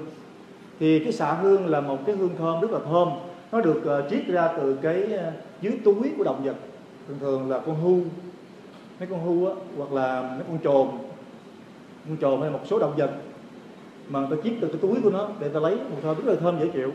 Thì 0.80 0.98
cái 0.98 1.12
xạ 1.12 1.32
hương 1.32 1.66
là 1.66 1.80
một 1.80 1.98
cái 2.06 2.16
hương 2.16 2.36
thơm 2.38 2.60
rất 2.60 2.70
là 2.70 2.78
thơm. 2.90 3.08
Nó 3.52 3.60
được 3.60 3.82
uh, 4.04 4.10
triết 4.10 4.26
ra 4.26 4.48
từ 4.56 4.78
cái 4.82 5.02
uh, 5.02 5.20
dưới 5.60 5.72
túi 5.84 6.12
của 6.18 6.24
động 6.24 6.44
vật. 6.44 6.56
Thường 7.08 7.18
thường 7.20 7.50
là 7.50 7.58
con 7.66 7.76
hưu 7.82 8.00
mấy 8.98 9.08
con 9.08 9.24
hưu 9.24 9.46
á, 9.46 9.52
hoặc 9.76 9.92
là 9.92 10.22
mấy 10.22 10.44
con 10.48 10.58
trồn 10.64 10.88
con 12.08 12.16
trồn 12.20 12.40
hay 12.40 12.50
một 12.50 12.60
số 12.64 12.78
động 12.78 12.94
vật 12.96 13.10
mà 14.08 14.20
người 14.20 14.36
ta 14.36 14.42
chiết 14.44 14.52
từ 14.60 14.68
cái 14.68 14.76
túi 14.82 15.00
của 15.02 15.10
nó 15.10 15.28
để 15.40 15.46
người 15.46 15.54
ta 15.54 15.60
lấy 15.60 15.76
mùi 15.76 16.00
thơm, 16.02 16.16
rất 16.16 16.32
là 16.32 16.40
thơm 16.40 16.58
dễ 16.60 16.68
chịu. 16.68 16.92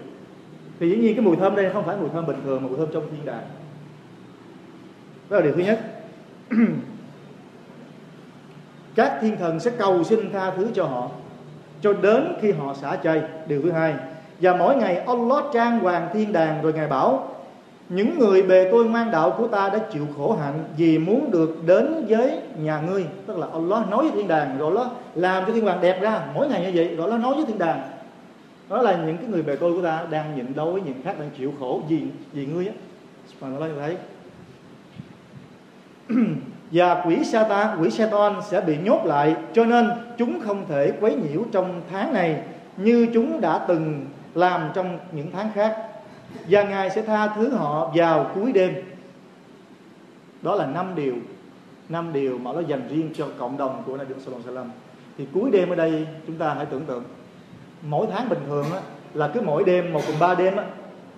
Thì 0.80 0.90
dĩ 0.90 0.98
nhiên 0.98 1.16
cái 1.16 1.26
mùi 1.26 1.36
thơm 1.36 1.56
đây 1.56 1.70
không 1.74 1.86
phải 1.86 1.98
mùi 1.98 2.10
thơm 2.10 2.26
bình 2.26 2.38
thường, 2.44 2.62
mà 2.64 2.68
mùi 2.68 2.78
thơm 2.78 2.88
trong 2.94 3.04
thiên 3.12 3.26
đàng. 3.26 3.44
Đó 5.30 5.38
là 5.38 5.44
điều 5.44 5.54
thứ 5.54 5.64
nhất. 5.64 5.80
Các 8.96 9.18
thiên 9.22 9.38
thần 9.38 9.60
sẽ 9.60 9.72
cầu 9.78 10.04
xin 10.04 10.32
tha 10.32 10.52
thứ 10.52 10.68
cho 10.74 10.86
họ, 10.86 11.10
cho 11.82 11.94
đến 11.94 12.34
khi 12.42 12.52
họ 12.52 12.74
xả 12.74 12.96
chay. 13.04 13.22
Điều 13.48 13.62
thứ 13.62 13.72
hai, 13.72 13.96
và 14.42 14.56
mỗi 14.56 14.76
ngày 14.76 14.96
Allah 14.96 15.44
trang 15.54 15.80
hoàng 15.80 16.10
thiên 16.14 16.34
đàng 16.34 16.62
rồi 16.62 16.74
ngài 16.74 16.88
bảo 16.88 17.30
những 17.90 18.20
người 18.20 18.42
bề 18.42 18.70
tôi 18.72 18.86
ngoan 18.86 19.12
đạo 19.12 19.36
của 19.38 19.48
ta 19.48 19.70
đã 19.70 19.80
chịu 19.92 20.08
khổ 20.18 20.38
hạnh 20.42 20.64
vì 20.78 20.98
muốn 20.98 21.32
được 21.32 21.58
đến 21.66 22.06
với 22.10 22.40
nhà 22.58 22.82
ngươi. 22.82 23.06
Tức 23.28 23.38
là 23.38 23.48
Allah 23.54 23.90
nói 23.90 24.04
với 24.04 24.12
thiên 24.12 24.28
đàng 24.28 24.58
rồi 24.58 24.78
Allah 24.78 24.92
làm 25.16 25.44
cho 25.46 25.54
thiên 25.54 25.64
hoàng 25.64 25.82
đẹp 25.82 26.02
ra. 26.02 26.22
Mỗi 26.36 26.48
ngày 26.48 26.62
như 26.62 26.72
vậy 26.76 26.96
rồi 26.96 27.10
Allah 27.10 27.22
nói 27.22 27.36
với 27.36 27.46
thiên 27.46 27.60
đàng. 27.60 27.82
Đó 28.70 28.82
là 28.82 28.96
những 29.06 29.18
cái 29.18 29.28
người 29.28 29.42
bề 29.42 29.56
tôi 29.56 29.74
của 29.74 29.82
ta 29.82 30.06
đang 30.10 30.36
nhịn 30.36 30.56
đau 30.56 30.72
với 30.72 30.82
những 30.82 31.02
khác 31.04 31.16
đang 31.20 31.30
chịu 31.38 31.54
khổ 31.60 31.82
vì 31.90 32.02
vì 32.34 32.46
ngươi 32.46 32.68
á. 32.68 32.74
Subhanallah 33.28 33.72
như 33.72 33.78
thấy. 33.80 33.98
Và 36.72 37.04
quỷ 37.06 37.24
Satan, 37.24 37.82
quỷ 37.82 37.90
Satan 37.90 38.34
sẽ 38.50 38.62
bị 38.62 38.78
nhốt 38.84 39.06
lại. 39.06 39.36
Cho 39.54 39.66
nên 39.66 39.90
chúng 40.18 40.40
không 40.40 40.66
thể 40.70 40.92
quấy 41.00 41.16
nhiễu 41.16 41.42
trong 41.52 41.82
tháng 41.92 42.14
này 42.14 42.42
như 42.78 43.08
chúng 43.14 43.42
đã 43.42 43.66
từng 43.68 44.06
làm 44.36 44.70
trong 44.74 45.00
những 45.12 45.28
tháng 45.32 45.50
khác 45.56 45.93
và 46.50 46.64
Ngài 46.64 46.90
sẽ 46.90 47.02
tha 47.02 47.28
thứ 47.28 47.50
họ 47.50 47.92
vào 47.96 48.32
cuối 48.36 48.52
đêm. 48.52 48.74
Đó 50.42 50.56
là 50.56 50.66
năm 50.66 50.96
điều 50.96 51.14
năm 51.90 52.14
điều 52.14 52.38
mà 52.38 52.52
nó 52.54 52.60
dành 52.60 52.88
riêng 52.90 53.10
cho 53.16 53.28
cộng 53.38 53.58
đồng 53.58 53.84
của 53.86 53.98
Nabi 53.98 54.14
Sallallahu 54.20 54.50
Alaihi 54.50 54.58
Wasallam 54.58 54.70
thì 55.18 55.28
cuối 55.34 55.52
đêm 55.52 55.70
ở 55.70 55.76
đây 55.76 56.08
chúng 56.28 56.36
ta 56.36 56.54
hãy 56.54 56.66
tưởng 56.66 56.86
tượng 56.86 57.04
mỗi 57.82 58.08
tháng 58.12 58.30
bình 58.30 58.40
thường 58.48 58.66
á, 58.74 58.80
là 59.14 59.28
cứ 59.28 59.42
mỗi 59.42 59.64
đêm 59.64 59.94
một 59.94 60.02
cùng 60.08 60.16
ba 60.20 60.36
đêm 60.36 60.56
á, 60.56 60.66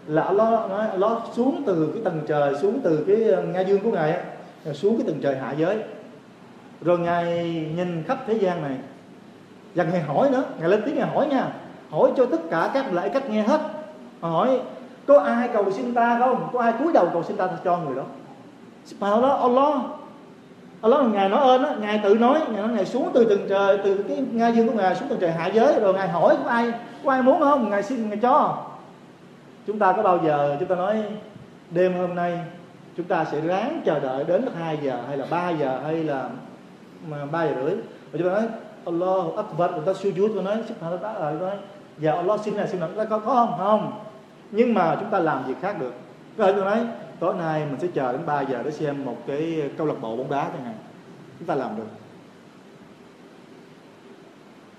là 0.08 0.32
nó, 0.32 0.68
nó, 0.68 0.88
nó 0.98 1.22
xuống 1.34 1.64
từ 1.66 1.92
cái 1.94 2.02
tầng 2.04 2.22
trời 2.28 2.56
xuống 2.56 2.80
từ 2.84 3.04
cái 3.08 3.24
ờ, 3.24 3.42
nga 3.42 3.62
dương 3.62 3.80
của 3.80 3.92
ngài 3.92 4.12
á, 4.12 4.24
xuống 4.74 4.98
cái 4.98 5.08
tầng 5.08 5.20
trời 5.22 5.38
hạ 5.38 5.52
giới. 5.52 5.78
Rồi 6.82 7.00
ngài 7.00 7.50
nhìn 7.76 8.04
khắp 8.08 8.24
thế 8.28 8.34
gian 8.34 8.64
này. 8.64 8.78
Và 9.76 9.84
ngài 9.84 10.02
hỏi 10.02 10.30
nữa 10.30 10.44
ngài 10.60 10.70
lên 10.70 10.82
tiếng 10.86 10.96
ngài 10.96 11.08
hỏi 11.08 11.28
nha 11.28 11.48
hỏi 11.90 12.12
cho 12.18 12.26
tất 12.26 12.42
cả 12.50 12.72
các 12.74 12.94
lại 12.94 13.10
cách 13.10 13.30
nghe 13.30 13.44
hết. 13.44 13.62
Hỏi 14.22 14.62
có 15.08 15.20
ai 15.20 15.50
cầu 15.54 15.72
xin 15.72 15.94
ta 15.94 16.20
không? 16.20 16.50
Có 16.54 16.60
ai 16.60 16.74
cúi 16.80 16.94
đầu 16.94 17.10
cầu 17.14 17.24
xin 17.24 17.38
ta 17.38 17.50
cho 17.64 17.78
người 17.78 17.96
đó. 17.96 18.04
Subhanallah 18.86 19.30
đó 19.30 19.40
Allah 19.42 19.76
Allah 20.82 21.14
ngài 21.14 21.30
nói 21.30 21.40
ơn 21.40 21.64
á 21.64 21.76
ngài 21.80 22.02
tự 22.04 22.16
nói 22.16 22.40
ngài 22.52 22.62
nói 22.62 22.72
ngài 22.72 22.86
xuống 22.86 23.10
từ 23.14 23.26
tầng 23.26 23.46
trời 23.50 23.80
từ 23.84 24.04
cái 24.08 24.24
ngai 24.32 24.54
dương 24.54 24.68
của 24.68 24.74
ngài 24.74 24.96
xuống 24.96 25.10
từng 25.10 25.20
trời 25.20 25.32
hạ 25.32 25.48
giới. 25.48 25.80
Rồi 25.80 25.94
ngài 25.94 26.10
hỏi 26.10 26.38
có 26.44 26.50
ai 26.50 26.72
có 27.04 27.12
ai 27.12 27.22
muốn 27.22 27.40
không? 27.40 27.70
Ngài 27.70 27.84
xin 27.84 28.10
ngài 28.10 28.18
cho. 28.18 28.58
Chúng 29.68 29.80
ta 29.80 29.92
có 29.92 30.04
bao 30.04 30.20
giờ 30.26 30.56
chúng 30.60 30.68
ta 30.68 30.76
nói 30.76 31.04
đêm 31.72 31.98
hôm 31.98 32.16
nay 32.16 32.40
chúng 32.98 33.06
ta 33.06 33.26
sẽ 33.26 33.42
ráng 33.42 33.82
chờ 33.86 34.00
đợi 34.00 34.24
đến 34.24 34.46
lúc 34.46 34.54
2 34.60 34.78
giờ 34.82 35.00
hay 35.08 35.18
là 35.18 35.26
3 35.30 35.50
giờ 35.50 35.80
hay 35.84 36.04
là 36.04 36.30
3 37.32 37.44
giờ 37.44 37.54
rưỡi? 37.66 37.76
Và 38.12 38.20
chúng 38.20 38.30
ta 38.30 38.34
nói 38.34 38.48
Allah 38.86 39.36
Akbar. 39.36 39.72
Chúng 39.76 39.86
ta 39.86 39.92
sujud 39.92 40.28
chúng 40.28 40.46
ta 40.46 40.56
nói 40.56 40.64
Subhanallah. 40.68 41.02
Ta 41.20 41.32
nói 41.32 41.58
dạ 41.98 42.12
Allah 42.12 42.40
xin 42.40 42.54
là 42.54 42.68
xin 42.68 42.82
là 42.82 43.06
có, 43.10 43.20
có 43.20 43.36
không? 43.36 43.56
Không 43.58 44.05
nhưng 44.52 44.74
mà 44.74 44.98
chúng 45.00 45.10
ta 45.10 45.20
làm 45.20 45.44
việc 45.48 45.56
khác 45.62 45.80
được. 45.80 45.94
Có 46.38 46.46
thể 46.46 46.54
tôi 46.54 46.66
nói, 46.66 46.88
tối 47.20 47.34
nay 47.34 47.66
mình 47.66 47.80
sẽ 47.80 47.88
chờ 47.94 48.12
đến 48.12 48.22
3 48.26 48.42
giờ 48.42 48.62
để 48.66 48.72
xem 48.72 49.06
một 49.06 49.18
cái 49.28 49.70
câu 49.78 49.88
lạc 49.88 50.02
bộ 50.02 50.18
bóng 50.18 50.30
đá 50.30 50.44
chẳng 50.54 50.64
hạn. 50.64 50.76
Chúng 51.40 51.48
ta 51.48 51.56
làm 51.56 51.78
được. 51.78 51.88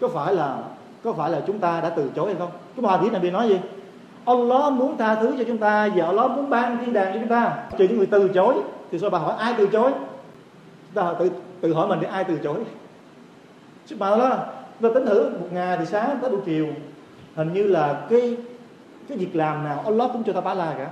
Có 0.01 0.09
phải 0.09 0.35
là, 0.35 0.59
có 1.05 1.13
phải 1.13 1.31
là 1.31 1.41
chúng 1.47 1.59
ta 1.59 1.81
đã 1.81 1.91
từ 1.91 2.11
chối 2.17 2.27
hay 2.27 2.35
không? 2.39 2.51
Cái 2.77 2.83
bài 2.83 2.97
hadith 2.97 3.13
này 3.13 3.23
bị 3.23 3.31
nói 3.31 3.49
gì? 3.49 3.61
Allah 4.25 4.73
muốn 4.73 4.97
tha 4.97 5.15
thứ 5.15 5.35
cho 5.39 5.45
chúng 5.45 5.59
ta 5.59 5.89
và 5.95 6.07
Allah 6.07 6.31
muốn 6.31 6.51
ban 6.51 6.79
thiên 6.79 6.93
đàng 6.93 7.15
cho 7.15 7.21
chúng 7.21 7.29
ta. 7.29 7.57
Trừ 7.79 7.89
những 7.89 7.99
người 7.99 8.07
từ 8.07 8.29
chối, 8.29 8.55
thì 8.91 8.99
sao 8.99 9.11
bà 9.11 9.19
hỏi 9.19 9.35
ai 9.39 9.55
từ 9.59 9.67
chối? 9.67 9.91
Chúng 10.95 11.05
ta 11.05 11.15
tự 11.19 11.31
tự 11.61 11.75
hỏi 11.75 11.89
mình 11.89 11.99
thì 12.01 12.07
ai 12.07 12.25
từ 12.25 12.39
chối? 12.45 12.57
Chứ 13.87 13.97
bà 13.99 14.11
đó 14.11 14.29
ta 14.81 14.89
tính 14.95 15.07
thử, 15.07 15.31
một 15.31 15.47
ngày 15.53 15.77
thì 15.79 15.87
sáng 15.87 16.19
tới 16.23 16.31
buổi 16.31 16.41
chiều, 16.47 16.67
hình 17.35 17.53
như 17.53 17.63
là 17.63 18.01
cái 18.11 18.37
cái 19.09 19.19
việc 19.19 19.37
làm 19.37 19.65
nào 19.65 19.81
Allah 19.81 20.11
cũng 20.13 20.25
cho 20.25 20.33
ta 20.33 20.41
bá 20.41 20.55
la 20.55 20.75
cả. 20.79 20.91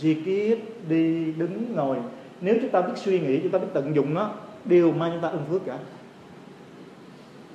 Zikir 0.00 0.56
đi, 0.88 1.32
đứng, 1.32 1.76
ngồi. 1.76 1.96
Nếu 2.40 2.56
chúng 2.60 2.70
ta 2.70 2.82
biết 2.82 2.92
suy 2.96 3.20
nghĩ, 3.20 3.40
chúng 3.42 3.52
ta 3.52 3.58
biết 3.58 3.68
tận 3.72 3.94
dụng 3.94 4.14
nó 4.14 4.30
đều 4.64 4.92
mang 4.92 5.10
chúng 5.12 5.20
ta 5.20 5.28
ưng 5.28 5.44
phước 5.50 5.66
cả. 5.66 5.78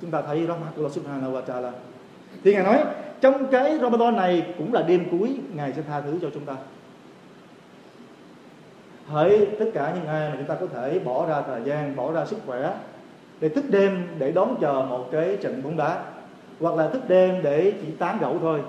Chúng 0.00 0.10
ta 0.10 0.22
thấy 0.22 0.46
rahmat 0.46 0.68
của 0.76 0.82
Allah 0.82 0.92
subhanahu 0.92 1.32
wa 1.32 1.42
ta'ala 1.42 1.70
thì 2.44 2.54
ngài 2.54 2.64
nói, 2.64 2.84
trong 3.20 3.46
cái 3.46 3.78
Ramadan 3.78 4.16
này 4.16 4.46
cũng 4.58 4.74
là 4.74 4.82
đêm 4.82 5.04
cuối, 5.10 5.36
ngài 5.54 5.72
sẽ 5.72 5.82
tha 5.82 6.00
thứ 6.00 6.18
cho 6.22 6.30
chúng 6.34 6.44
ta. 6.44 6.54
Hỡi 9.06 9.46
tất 9.58 9.66
cả 9.74 9.92
những 9.94 10.06
ai 10.06 10.28
mà 10.28 10.34
chúng 10.38 10.46
ta 10.46 10.54
có 10.54 10.66
thể 10.66 10.98
bỏ 10.98 11.26
ra 11.26 11.42
thời 11.42 11.60
gian, 11.64 11.96
bỏ 11.96 12.12
ra 12.12 12.26
sức 12.26 12.38
khỏe 12.46 12.74
để 13.40 13.48
thức 13.48 13.64
đêm 13.70 14.06
để 14.18 14.30
đón 14.30 14.56
chờ 14.60 14.86
một 14.88 15.08
cái 15.12 15.36
trận 15.36 15.62
bóng 15.62 15.76
đá, 15.76 16.04
hoặc 16.60 16.74
là 16.74 16.88
thức 16.88 17.08
đêm 17.08 17.42
để 17.42 17.72
chỉ 17.82 17.92
tán 17.98 18.18
gẫu 18.20 18.38
thôi 18.38 18.60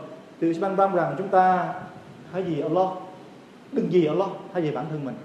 thì 0.42 0.54
ban 0.62 0.76
ban 0.76 0.96
rằng 0.96 1.16
chúng 1.18 1.28
ta 1.28 1.74
hãy 2.32 2.44
gì 2.44 2.62
Allah, 2.62 2.88
đừng 3.72 3.92
gì 3.92 4.06
Allah 4.06 4.30
hay 4.54 4.64
gì 4.64 4.72
bản 4.72 4.86
thân 4.90 5.06
mình. 5.06 5.16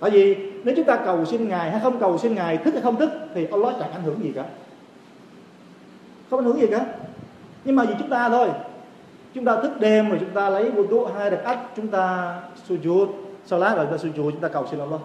Tại 0.00 0.10
vì 0.10 0.36
nếu 0.64 0.74
chúng 0.76 0.84
ta 0.84 0.96
cầu 0.96 1.24
xin 1.24 1.48
ngài 1.48 1.70
hay 1.70 1.80
không 1.82 2.00
cầu 2.00 2.18
xin 2.18 2.34
ngài, 2.34 2.56
thức 2.56 2.74
hay 2.74 2.82
không 2.82 2.96
thức, 2.96 3.10
thì 3.34 3.46
Allah 3.46 3.74
chẳng 3.80 3.92
ảnh 3.92 4.02
hưởng 4.02 4.22
gì 4.22 4.32
cả. 4.34 4.44
Không 6.30 6.40
ảnh 6.40 6.46
hưởng 6.46 6.60
gì 6.60 6.66
cả. 6.66 6.86
Nhưng 7.64 7.76
mà 7.76 7.84
vì 7.84 7.94
chúng 7.98 8.10
ta 8.10 8.28
thôi. 8.28 8.48
Chúng 9.34 9.44
ta 9.44 9.62
thức 9.62 9.80
đêm 9.80 10.08
rồi 10.08 10.18
chúng 10.20 10.30
ta 10.30 10.50
lấy 10.50 10.70
wudu, 10.70 11.06
hai 11.06 11.30
đặc 11.30 11.40
ách, 11.44 11.58
chúng 11.76 11.88
ta 11.88 12.34
sujud, 12.68 13.08
sau 13.46 13.58
lá 13.58 13.74
rồi 13.74 13.86
chúng 13.90 13.98
ta 13.98 14.04
sujud, 14.04 14.30
chúng 14.30 14.40
ta 14.40 14.48
cầu 14.48 14.66
xin 14.70 14.80
Allah. 14.80 15.00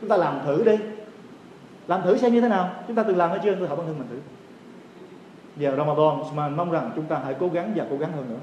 Chúng 0.00 0.10
ta 0.10 0.16
làm 0.16 0.40
thử 0.46 0.64
đi. 0.64 0.78
Làm 1.86 2.02
thử 2.02 2.16
xem 2.16 2.32
như 2.34 2.40
thế 2.40 2.48
nào. 2.48 2.70
Chúng 2.86 2.96
ta 2.96 3.02
từng 3.02 3.16
làm 3.16 3.30
hay 3.30 3.38
chưa? 3.44 3.54
Tôi 3.54 3.68
hỏi 3.68 3.76
bản 3.76 3.86
thân 3.86 3.98
mình 3.98 4.08
thử 4.10 4.16
vào 5.56 5.76
Ramadan 5.76 6.36
mà 6.36 6.48
mong 6.48 6.70
rằng 6.70 6.90
chúng 6.96 7.04
ta 7.04 7.20
hãy 7.24 7.34
cố 7.40 7.48
gắng 7.48 7.72
và 7.76 7.84
cố 7.90 7.96
gắng 7.96 8.12
hơn 8.12 8.26
nữa. 8.30 8.40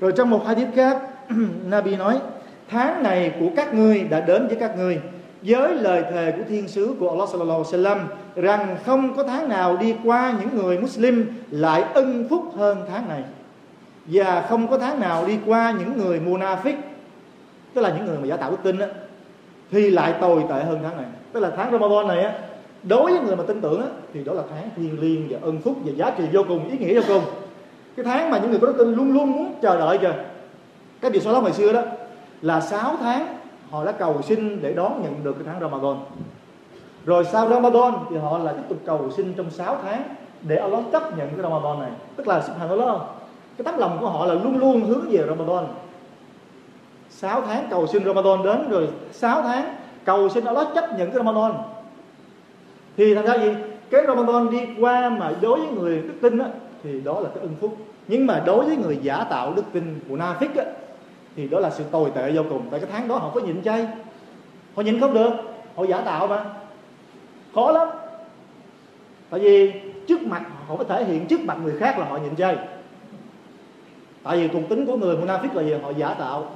Rồi 0.00 0.12
trong 0.16 0.30
một 0.30 0.46
hadith 0.46 0.74
khác 0.74 1.02
Nabi 1.64 1.96
nói 1.96 2.20
tháng 2.68 3.02
này 3.02 3.32
của 3.40 3.46
các 3.56 3.74
ngươi 3.74 4.00
đã 4.00 4.20
đến 4.20 4.46
với 4.46 4.56
các 4.56 4.76
ngươi. 4.76 5.00
Với 5.42 5.74
lời 5.74 6.04
thề 6.10 6.32
của 6.32 6.42
thiên 6.48 6.68
sứ 6.68 6.94
của 7.00 7.10
Allah 7.10 7.28
sallallahu 7.28 7.64
alaihi 7.64 7.84
wasallam 7.84 7.98
rằng 8.36 8.76
không 8.86 9.16
có 9.16 9.24
tháng 9.24 9.48
nào 9.48 9.76
đi 9.76 9.94
qua 10.04 10.34
những 10.40 10.62
người 10.62 10.78
Muslim 10.78 11.26
lại 11.50 11.82
ân 11.94 12.26
phúc 12.30 12.44
hơn 12.56 12.78
tháng 12.90 13.08
này. 13.08 13.22
Và 14.06 14.46
không 14.48 14.68
có 14.68 14.78
tháng 14.78 15.00
nào 15.00 15.26
đi 15.26 15.38
qua 15.46 15.74
những 15.78 15.98
người 15.98 16.20
munafik 16.20 16.76
tức 17.74 17.80
là 17.80 17.90
những 17.96 18.06
người 18.06 18.18
mà 18.18 18.26
giả 18.26 18.36
tạo 18.36 18.50
đức 18.50 18.56
tin 18.62 18.78
á, 18.78 18.86
thì 19.70 19.90
lại 19.90 20.14
tồi 20.20 20.44
tệ 20.48 20.64
hơn 20.64 20.78
tháng 20.82 20.96
này. 20.96 21.06
Tức 21.32 21.40
là 21.40 21.50
tháng 21.56 21.72
Ramadan 21.72 22.08
này 22.08 22.24
á 22.24 22.32
đối 22.82 23.12
với 23.12 23.20
người 23.20 23.36
mà 23.36 23.44
tin 23.46 23.60
tưởng 23.60 23.80
á, 23.82 23.88
thì 24.14 24.24
đó 24.24 24.32
là 24.32 24.42
tháng 24.50 24.70
thiêng 24.76 25.00
liêng 25.00 25.28
và 25.30 25.38
ân 25.42 25.60
phúc 25.60 25.76
và 25.84 25.92
giá 25.96 26.10
trị 26.10 26.24
vô 26.32 26.42
cùng 26.48 26.68
ý 26.68 26.78
nghĩa 26.78 27.00
vô 27.00 27.06
cùng. 27.14 27.22
Cái 27.96 28.04
tháng 28.04 28.30
mà 28.30 28.38
những 28.38 28.50
người 28.50 28.60
có 28.60 28.66
đức 28.66 28.74
tin 28.78 28.94
luôn 28.94 29.12
luôn 29.12 29.32
muốn 29.32 29.54
chờ 29.62 29.78
đợi 29.78 29.98
kìa. 29.98 30.14
Cái 31.00 31.10
việc 31.10 31.22
số 31.22 31.32
đó 31.32 31.40
ngày 31.40 31.52
xưa 31.52 31.72
đó 31.72 31.82
là 32.42 32.60
6 32.60 32.96
tháng 33.00 33.36
họ 33.70 33.84
đã 33.84 33.92
cầu 33.92 34.22
xin 34.22 34.62
để 34.62 34.72
đón 34.72 35.02
nhận 35.02 35.24
được 35.24 35.32
cái 35.32 35.42
tháng 35.46 35.60
Ramadan. 35.60 35.96
Rồi 37.06 37.24
sau 37.24 37.48
Ramadan 37.48 37.92
thì 38.10 38.16
họ 38.16 38.38
lại 38.38 38.54
tiếp 38.56 38.64
tục 38.68 38.78
cầu 38.86 39.10
xin 39.16 39.34
trong 39.34 39.50
6 39.50 39.76
tháng 39.82 40.02
để 40.42 40.56
Allah 40.56 40.84
chấp 40.92 41.18
nhận 41.18 41.28
cái 41.28 41.42
Ramadan 41.42 41.80
này. 41.80 41.90
Tức 42.16 42.28
là 42.28 42.42
subhanallah 42.42 43.00
cái 43.58 43.64
tấm 43.64 43.78
lòng 43.78 43.98
của 44.00 44.08
họ 44.08 44.26
là 44.26 44.34
luôn 44.34 44.58
luôn 44.58 44.80
hướng 44.80 45.10
về 45.10 45.24
Ramadan. 45.28 45.64
6 47.10 47.40
tháng 47.40 47.66
cầu 47.70 47.86
xin 47.86 48.04
Ramadan 48.04 48.42
đến 48.44 48.70
rồi 48.70 48.88
6 49.12 49.42
tháng 49.42 49.74
cầu 50.04 50.28
xin 50.28 50.44
Allah 50.44 50.68
chấp 50.74 50.98
nhận 50.98 51.10
cái 51.10 51.24
Ramadan 51.24 51.52
thì 52.96 53.14
thành 53.14 53.26
ra 53.26 53.34
gì 53.34 53.50
cái 53.90 54.02
Ramadan 54.06 54.50
đi 54.50 54.58
qua 54.80 55.08
mà 55.10 55.32
đối 55.40 55.60
với 55.60 55.68
người 55.68 56.02
đức 56.02 56.14
tin 56.22 56.38
á, 56.38 56.46
thì 56.82 57.00
đó 57.00 57.20
là 57.20 57.28
cái 57.34 57.40
ân 57.40 57.54
phúc. 57.60 57.76
Nhưng 58.08 58.26
mà 58.26 58.42
đối 58.46 58.64
với 58.64 58.76
người 58.76 58.98
giả 59.02 59.24
tạo 59.24 59.52
đức 59.54 59.62
tin 59.72 60.00
của 60.08 60.16
Na 60.16 60.36
Phích 60.40 60.56
á, 60.56 60.64
thì 61.36 61.48
đó 61.48 61.60
là 61.60 61.70
sự 61.70 61.84
tồi 61.90 62.10
tệ 62.14 62.32
vô 62.32 62.42
cùng. 62.50 62.62
Tại 62.70 62.80
cái 62.80 62.90
tháng 62.92 63.08
đó 63.08 63.16
họ 63.16 63.30
có 63.34 63.40
nhịn 63.40 63.62
chay. 63.62 63.86
Họ 64.74 64.82
nhịn 64.82 65.00
không 65.00 65.14
được. 65.14 65.30
Họ 65.76 65.84
giả 65.84 66.00
tạo 66.00 66.26
mà. 66.26 66.44
Khó 67.54 67.72
lắm. 67.72 67.88
Tại 69.30 69.40
vì 69.40 69.72
trước 70.08 70.22
mặt 70.22 70.42
họ 70.68 70.76
có 70.76 70.84
thể 70.84 71.04
hiện 71.04 71.26
trước 71.26 71.40
mặt 71.40 71.56
người 71.64 71.74
khác 71.78 71.98
là 71.98 72.04
họ 72.04 72.18
nhịn 72.18 72.36
chay. 72.36 72.56
Tại 74.22 74.36
vì 74.36 74.48
thuộc 74.48 74.62
tính 74.68 74.86
của 74.86 74.96
người 74.96 75.16
munafik 75.16 75.54
là 75.54 75.62
gì? 75.62 75.74
Họ 75.82 75.90
giả 75.96 76.14
tạo. 76.14 76.50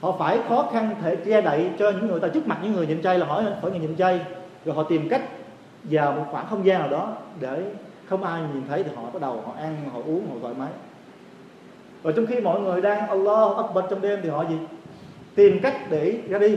Họ 0.00 0.16
phải 0.18 0.38
khó 0.48 0.68
khăn 0.72 0.94
thể 1.02 1.16
che 1.16 1.40
đậy 1.40 1.70
cho 1.78 1.90
những 1.90 2.06
người 2.06 2.20
ta 2.20 2.28
trước 2.28 2.48
mặt 2.48 2.58
những 2.62 2.72
người 2.72 2.86
nhịn 2.86 3.02
chay 3.02 3.18
là 3.18 3.26
hỏi 3.26 3.44
hỏi 3.62 3.70
người 3.70 3.80
nhịn 3.80 3.96
chay 3.96 4.20
rồi 4.64 4.74
họ 4.74 4.82
tìm 4.82 5.08
cách 5.08 5.22
vào 5.84 6.12
một 6.12 6.24
khoảng 6.30 6.46
không 6.46 6.66
gian 6.66 6.80
nào 6.80 6.90
đó 6.90 7.12
để 7.40 7.62
không 8.06 8.24
ai 8.24 8.42
nhìn 8.42 8.62
thấy 8.68 8.82
thì 8.82 8.90
họ 8.96 9.02
bắt 9.12 9.22
đầu 9.22 9.42
họ 9.46 9.52
ăn, 9.58 9.76
họ 9.92 9.98
uống, 9.98 10.26
họ 10.30 10.34
thoải 10.40 10.54
mái 10.58 10.70
và 12.04 12.12
trong 12.12 12.26
khi 12.26 12.40
mọi 12.40 12.60
người 12.60 12.80
đang 12.80 13.08
Allah 13.08 13.56
Akbar 13.56 13.84
trong 13.90 14.00
đêm 14.00 14.20
thì 14.22 14.28
họ 14.28 14.44
gì? 14.48 14.56
Tìm 15.34 15.60
cách 15.62 15.90
để 15.90 16.18
ra 16.28 16.38
đi. 16.38 16.56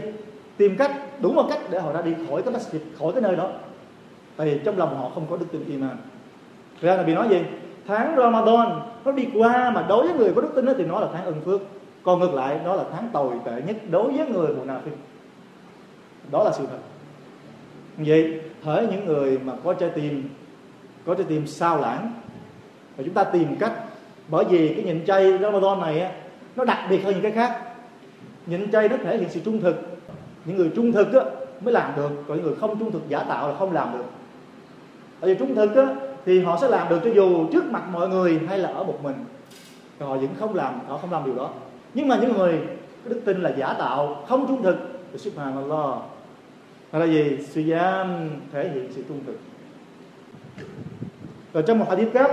Tìm 0.57 0.75
cách, 0.77 0.91
đúng 1.21 1.35
một 1.35 1.45
cách 1.49 1.59
để 1.69 1.79
họ 1.79 1.93
ra 1.93 2.01
đi 2.01 2.13
khỏi 2.29 2.41
cái 2.41 2.53
masjid, 2.53 2.79
khỏi 2.99 3.13
cái 3.13 3.21
nơi 3.21 3.35
đó. 3.35 3.49
Tại 4.37 4.47
vì 4.47 4.59
trong 4.63 4.77
lòng 4.77 4.97
họ 4.97 5.09
không 5.13 5.25
có 5.29 5.37
đức 5.37 5.45
tin 5.51 5.65
iman. 5.65 5.97
Ra 6.81 6.95
là 6.95 7.03
bị 7.03 7.13
nói 7.15 7.29
gì? 7.29 7.41
Tháng 7.87 8.15
Ramadan 8.17 8.79
nó 9.05 9.11
đi 9.11 9.27
qua 9.33 9.69
mà 9.69 9.85
đối 9.89 10.07
với 10.07 10.17
người 10.17 10.33
có 10.35 10.41
đức 10.41 10.51
tin 10.55 10.65
thì 10.77 10.85
nó 10.85 10.99
là 10.99 11.07
tháng 11.13 11.25
ân 11.25 11.41
phước. 11.45 11.61
Còn 12.03 12.19
ngược 12.19 12.33
lại, 12.33 12.59
nó 12.65 12.75
là 12.75 12.83
tháng 12.91 13.09
tồi 13.13 13.33
tệ 13.45 13.61
nhất 13.67 13.75
đối 13.89 14.11
với 14.11 14.27
người 14.27 14.47
munafik 14.47 14.95
đó 16.31 16.43
là 16.43 16.51
sự 16.51 16.65
thật 16.65 16.77
vậy 17.97 18.41
hỡi 18.63 18.87
những 18.87 19.05
người 19.05 19.37
mà 19.37 19.53
có 19.63 19.73
trái 19.73 19.89
tim 19.89 20.29
có 21.05 21.15
trái 21.15 21.25
tim 21.29 21.47
sao 21.47 21.81
lãng. 21.81 22.11
Và 22.97 23.03
chúng 23.03 23.13
ta 23.13 23.23
tìm 23.23 23.55
cách 23.59 23.73
bởi 24.27 24.45
vì 24.45 24.73
cái 24.73 24.83
nhịn 24.83 25.05
chay 25.05 25.37
Ramadan 25.37 25.79
này 25.79 25.99
á, 25.99 26.11
nó 26.55 26.63
đặc 26.63 26.77
biệt 26.89 27.03
hơn 27.03 27.13
những 27.13 27.23
cái 27.23 27.31
khác. 27.31 27.61
Nhịn 28.45 28.71
chay 28.71 28.89
nó 28.89 28.95
thể 29.03 29.17
hiện 29.17 29.29
sự 29.29 29.39
trung 29.45 29.61
thực. 29.61 29.97
Những 30.45 30.57
người 30.57 30.71
trung 30.75 30.91
thực 30.91 31.13
á, 31.13 31.21
mới 31.61 31.73
làm 31.73 31.91
được. 31.95 32.09
Còn 32.27 32.37
những 32.37 32.45
người 32.45 32.55
không 32.55 32.79
trung 32.79 32.91
thực 32.91 33.09
giả 33.09 33.23
tạo 33.23 33.47
là 33.47 33.55
không 33.55 33.71
làm 33.71 33.93
được. 33.93 34.05
Tại 35.19 35.29
vì 35.29 35.35
trung 35.35 35.55
thực 35.55 35.75
á, 35.75 35.95
thì 36.25 36.41
họ 36.41 36.57
sẽ 36.61 36.67
làm 36.67 36.89
được 36.89 36.99
cho 37.03 37.09
dù 37.09 37.47
trước 37.51 37.65
mặt 37.65 37.83
mọi 37.91 38.09
người 38.09 38.39
hay 38.47 38.59
là 38.59 38.69
ở 38.69 38.83
một 38.83 39.03
mình. 39.03 39.15
Họ 39.99 40.17
vẫn 40.17 40.29
không 40.39 40.55
làm 40.55 40.79
họ 40.87 40.97
không 40.97 41.11
làm 41.11 41.25
điều 41.25 41.35
đó. 41.35 41.49
Nhưng 41.93 42.07
mà 42.07 42.17
những 42.21 42.37
người 42.37 42.59
có 43.03 43.09
đức 43.09 43.21
tin 43.25 43.41
là 43.41 43.53
giả 43.57 43.73
tạo 43.73 44.23
không 44.27 44.47
trung 44.47 44.63
thực 44.63 44.77
thì 45.11 45.17
subhanallah 45.17 45.95
là 46.91 47.05
gì 47.05 47.37
sự 47.49 47.63
giam 47.63 48.29
thể 48.53 48.69
hiện 48.73 48.87
sự 48.95 49.03
trung 49.07 49.19
thực 49.25 49.37
rồi 51.57 51.63
trong 51.67 51.79
một 51.79 51.85
hadith 51.89 52.13
khác, 52.13 52.31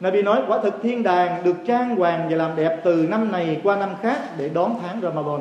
Nabi 0.00 0.22
nói, 0.22 0.42
quả 0.48 0.58
thực 0.62 0.82
thiên 0.82 1.02
đàng 1.02 1.44
được 1.44 1.56
trang 1.66 1.96
hoàng 1.96 2.28
và 2.30 2.36
làm 2.36 2.56
đẹp 2.56 2.80
từ 2.84 3.06
năm 3.08 3.32
này 3.32 3.60
qua 3.64 3.76
năm 3.76 3.90
khác 4.02 4.18
để 4.38 4.48
đón 4.48 4.76
tháng 4.82 5.00
Ramadan. 5.00 5.40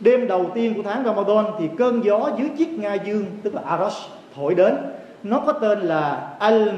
Đêm 0.00 0.28
đầu 0.28 0.50
tiên 0.54 0.74
của 0.74 0.82
tháng 0.82 1.04
Ramadan 1.04 1.44
thì 1.58 1.68
cơn 1.78 2.04
gió 2.04 2.30
dưới 2.38 2.48
chiếc 2.58 2.68
ngai 2.68 3.00
dương, 3.04 3.26
tức 3.42 3.54
là 3.54 3.62
Arash 3.66 3.98
thổi 4.34 4.54
đến. 4.54 4.76
Nó 5.22 5.40
có 5.46 5.52
tên 5.52 5.80
là 5.80 6.34
al 6.38 6.68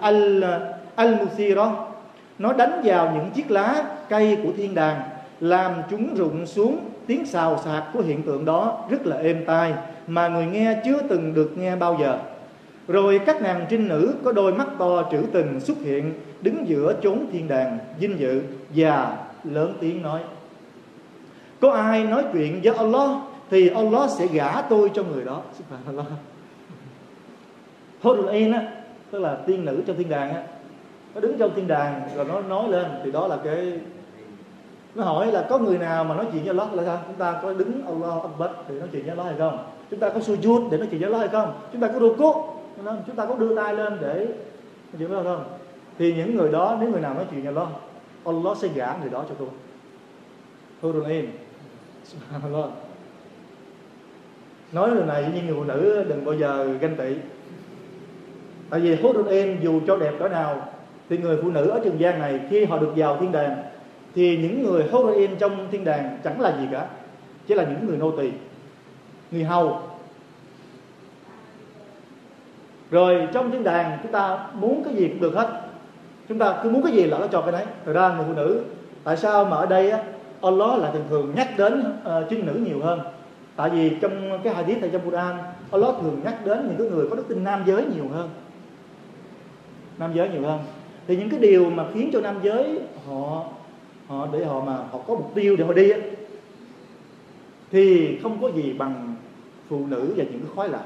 al 0.00 0.44
al 0.94 1.14
Nó 2.38 2.52
đánh 2.52 2.80
vào 2.84 3.12
những 3.14 3.30
chiếc 3.30 3.50
lá 3.50 3.84
cây 4.08 4.38
của 4.44 4.50
thiên 4.56 4.74
đàng, 4.74 5.00
làm 5.40 5.72
chúng 5.90 6.14
rụng 6.14 6.46
xuống 6.46 6.78
tiếng 7.06 7.26
xào 7.26 7.58
xạc 7.64 7.84
của 7.92 8.00
hiện 8.00 8.22
tượng 8.22 8.44
đó 8.44 8.84
rất 8.90 9.06
là 9.06 9.16
êm 9.16 9.44
tai 9.46 9.74
mà 10.06 10.28
người 10.28 10.46
nghe 10.46 10.80
chưa 10.84 10.98
từng 11.08 11.34
được 11.34 11.58
nghe 11.58 11.76
bao 11.76 11.96
giờ. 12.00 12.18
Rồi 12.88 13.20
các 13.26 13.42
nàng 13.42 13.66
trinh 13.70 13.88
nữ 13.88 14.14
có 14.24 14.32
đôi 14.32 14.54
mắt 14.54 14.68
to 14.78 15.08
trữ 15.12 15.22
tình 15.32 15.60
xuất 15.60 15.76
hiện, 15.78 16.12
đứng 16.42 16.68
giữa 16.68 16.94
chốn 17.02 17.26
thiên 17.32 17.48
đàng, 17.48 17.78
vinh 17.98 18.18
dự 18.18 18.42
và 18.74 19.16
lớn 19.44 19.74
tiếng 19.80 20.02
nói. 20.02 20.20
Có 21.60 21.72
ai 21.72 22.04
nói 22.04 22.24
chuyện 22.32 22.60
với 22.64 22.74
Allah 22.74 23.10
thì 23.50 23.68
Allah 23.68 24.10
sẽ 24.10 24.26
gả 24.26 24.62
tôi 24.62 24.90
cho 24.94 25.02
người 25.02 25.24
đó. 25.24 25.42
Subhanallah. 25.58 26.06
Hurul 28.02 28.28
Ain 28.28 28.52
á, 28.52 28.62
tức 29.10 29.18
là 29.18 29.36
tiên 29.46 29.64
nữ 29.64 29.82
trong 29.86 29.96
thiên 29.96 30.08
đàng 30.08 30.34
á, 30.34 30.42
nó 31.14 31.20
đứng 31.20 31.38
trong 31.38 31.50
thiên 31.56 31.68
đàng 31.68 32.08
rồi 32.16 32.24
nó 32.24 32.40
nói 32.40 32.68
lên, 32.68 32.86
thì 33.04 33.12
đó 33.12 33.26
là 33.26 33.36
cái 33.44 33.72
nó 34.94 35.04
hỏi 35.04 35.32
là 35.32 35.46
có 35.50 35.58
người 35.58 35.78
nào 35.78 36.04
mà 36.04 36.14
nói 36.14 36.26
chuyện 36.32 36.44
với 36.44 36.48
Allah 36.58 36.74
là 36.74 36.84
sao? 36.84 37.02
Chúng 37.06 37.16
ta 37.16 37.40
có 37.42 37.52
đứng 37.52 37.86
Allah 37.86 38.22
Akbar 38.22 38.50
để 38.68 38.74
nói 38.74 38.88
chuyện 38.92 39.02
với 39.02 39.10
Allah 39.10 39.26
hay 39.26 39.34
không? 39.38 39.64
Chúng 39.90 40.00
ta 40.00 40.08
có 40.08 40.20
sujud 40.20 40.70
để 40.70 40.78
nói 40.78 40.88
chuyện 40.90 41.00
với 41.00 41.12
Allah 41.12 41.20
hay 41.20 41.42
không? 41.42 41.60
Chúng 41.72 41.80
ta 41.80 41.88
có 41.88 41.98
ruku 41.98 42.32
chúng 43.06 43.16
ta 43.16 43.26
có 43.26 43.34
đưa 43.34 43.56
tay 43.56 43.74
lên 43.74 43.98
để 44.00 44.14
nói 44.14 44.98
chuyện 44.98 45.08
với 45.08 45.18
Allah 45.18 45.36
không? 45.36 45.44
Thì 45.98 46.14
những 46.14 46.36
người 46.36 46.52
đó, 46.52 46.76
nếu 46.80 46.90
người 46.90 47.00
nào 47.00 47.14
nói 47.14 47.24
chuyện 47.30 47.42
với 47.42 47.54
Allah 47.54 47.68
Allah 48.24 48.58
sẽ 48.58 48.68
gả 48.68 48.96
người 49.00 49.10
đó 49.10 49.24
cho 49.28 49.34
tôi. 49.38 49.48
Hurun 50.82 51.04
Ain. 51.04 51.26
Subhanallah. 52.04 52.70
Nói 54.72 54.90
điều 54.90 55.04
này 55.04 55.22
với 55.22 55.32
những 55.34 55.46
người 55.46 55.54
phụ 55.56 55.64
nữ 55.64 56.04
đừng 56.08 56.24
bao 56.24 56.34
giờ 56.34 56.64
ganh 56.80 56.96
tị. 56.96 57.14
Tại 58.70 58.80
vì 58.80 58.94
Hurun 58.94 59.26
Ain 59.26 59.60
dù 59.62 59.80
cho 59.86 59.96
đẹp 59.96 60.12
cỡ 60.18 60.28
nào, 60.28 60.68
thì 61.08 61.18
người 61.18 61.38
phụ 61.42 61.50
nữ 61.50 61.68
ở 61.68 61.80
trường 61.84 62.00
gian 62.00 62.18
này 62.18 62.40
khi 62.50 62.64
họ 62.64 62.78
được 62.78 62.92
vào 62.96 63.16
thiên 63.20 63.32
đàng 63.32 63.62
thì 64.14 64.36
những 64.36 64.62
người 64.62 64.82
heroin 64.82 65.36
trong 65.38 65.68
thiên 65.70 65.84
đàng 65.84 66.18
chẳng 66.24 66.40
là 66.40 66.56
gì 66.60 66.66
cả 66.72 66.86
chỉ 67.46 67.54
là 67.54 67.64
những 67.64 67.86
người 67.86 67.96
nô 67.96 68.10
tỳ 68.10 68.30
người 69.30 69.44
hầu. 69.44 69.78
Rồi 72.90 73.28
trong 73.32 73.50
thiên 73.50 73.64
đàng 73.64 73.98
chúng 74.02 74.12
ta 74.12 74.46
muốn 74.54 74.84
cái 74.84 74.94
gì 74.94 75.08
cũng 75.08 75.20
được 75.20 75.34
hết. 75.34 75.60
Chúng 76.28 76.38
ta 76.38 76.60
cứ 76.62 76.70
muốn 76.70 76.82
cái 76.82 76.92
gì 76.92 77.04
là 77.04 77.18
nó 77.18 77.26
cho 77.26 77.40
cái 77.40 77.52
đấy. 77.52 77.64
Thật 77.84 77.92
ra 77.92 78.08
người 78.08 78.24
phụ 78.28 78.34
nữ 78.34 78.62
tại 79.04 79.16
sao 79.16 79.44
mà 79.44 79.56
ở 79.56 79.66
đây 79.66 79.90
á 79.90 80.02
Allah 80.42 80.78
là 80.78 80.90
thường 80.90 81.04
thường 81.10 81.32
nhắc 81.36 81.48
đến 81.58 81.84
ờ, 82.04 82.20
uh, 82.20 82.30
trinh 82.30 82.46
nữ 82.46 82.52
nhiều 82.52 82.80
hơn? 82.82 83.00
Tại 83.56 83.70
vì 83.70 83.92
trong 84.00 84.38
cái 84.44 84.54
hadith 84.54 84.80
này 84.80 84.90
trong 84.92 85.10
Quran 85.10 85.36
Allah 85.70 85.94
thường 86.02 86.20
nhắc 86.24 86.46
đến 86.46 86.68
những 86.68 86.76
cái 86.78 86.86
người 86.86 87.06
có 87.10 87.16
đức 87.16 87.24
tin 87.28 87.44
nam 87.44 87.62
giới 87.66 87.84
nhiều 87.84 88.08
hơn. 88.12 88.28
Nam 89.98 90.10
giới 90.14 90.28
nhiều 90.28 90.42
hơn. 90.42 90.58
Thì 91.06 91.16
những 91.16 91.30
cái 91.30 91.40
điều 91.40 91.70
mà 91.70 91.84
khiến 91.94 92.10
cho 92.12 92.20
nam 92.20 92.36
giới 92.42 92.80
họ 93.08 93.44
họ 94.08 94.28
để 94.32 94.44
họ 94.44 94.60
mà 94.60 94.72
họ 94.76 94.98
có 95.06 95.14
mục 95.14 95.30
tiêu 95.34 95.56
để 95.56 95.64
họ 95.64 95.72
đi 95.72 95.90
á, 95.90 95.98
thì 97.70 98.18
không 98.22 98.42
có 98.42 98.50
gì 98.50 98.72
bằng 98.72 99.14
phụ 99.68 99.86
nữ 99.86 100.14
và 100.16 100.24
những 100.24 100.40
cái 100.40 100.50
khói 100.56 100.68
lạc. 100.68 100.84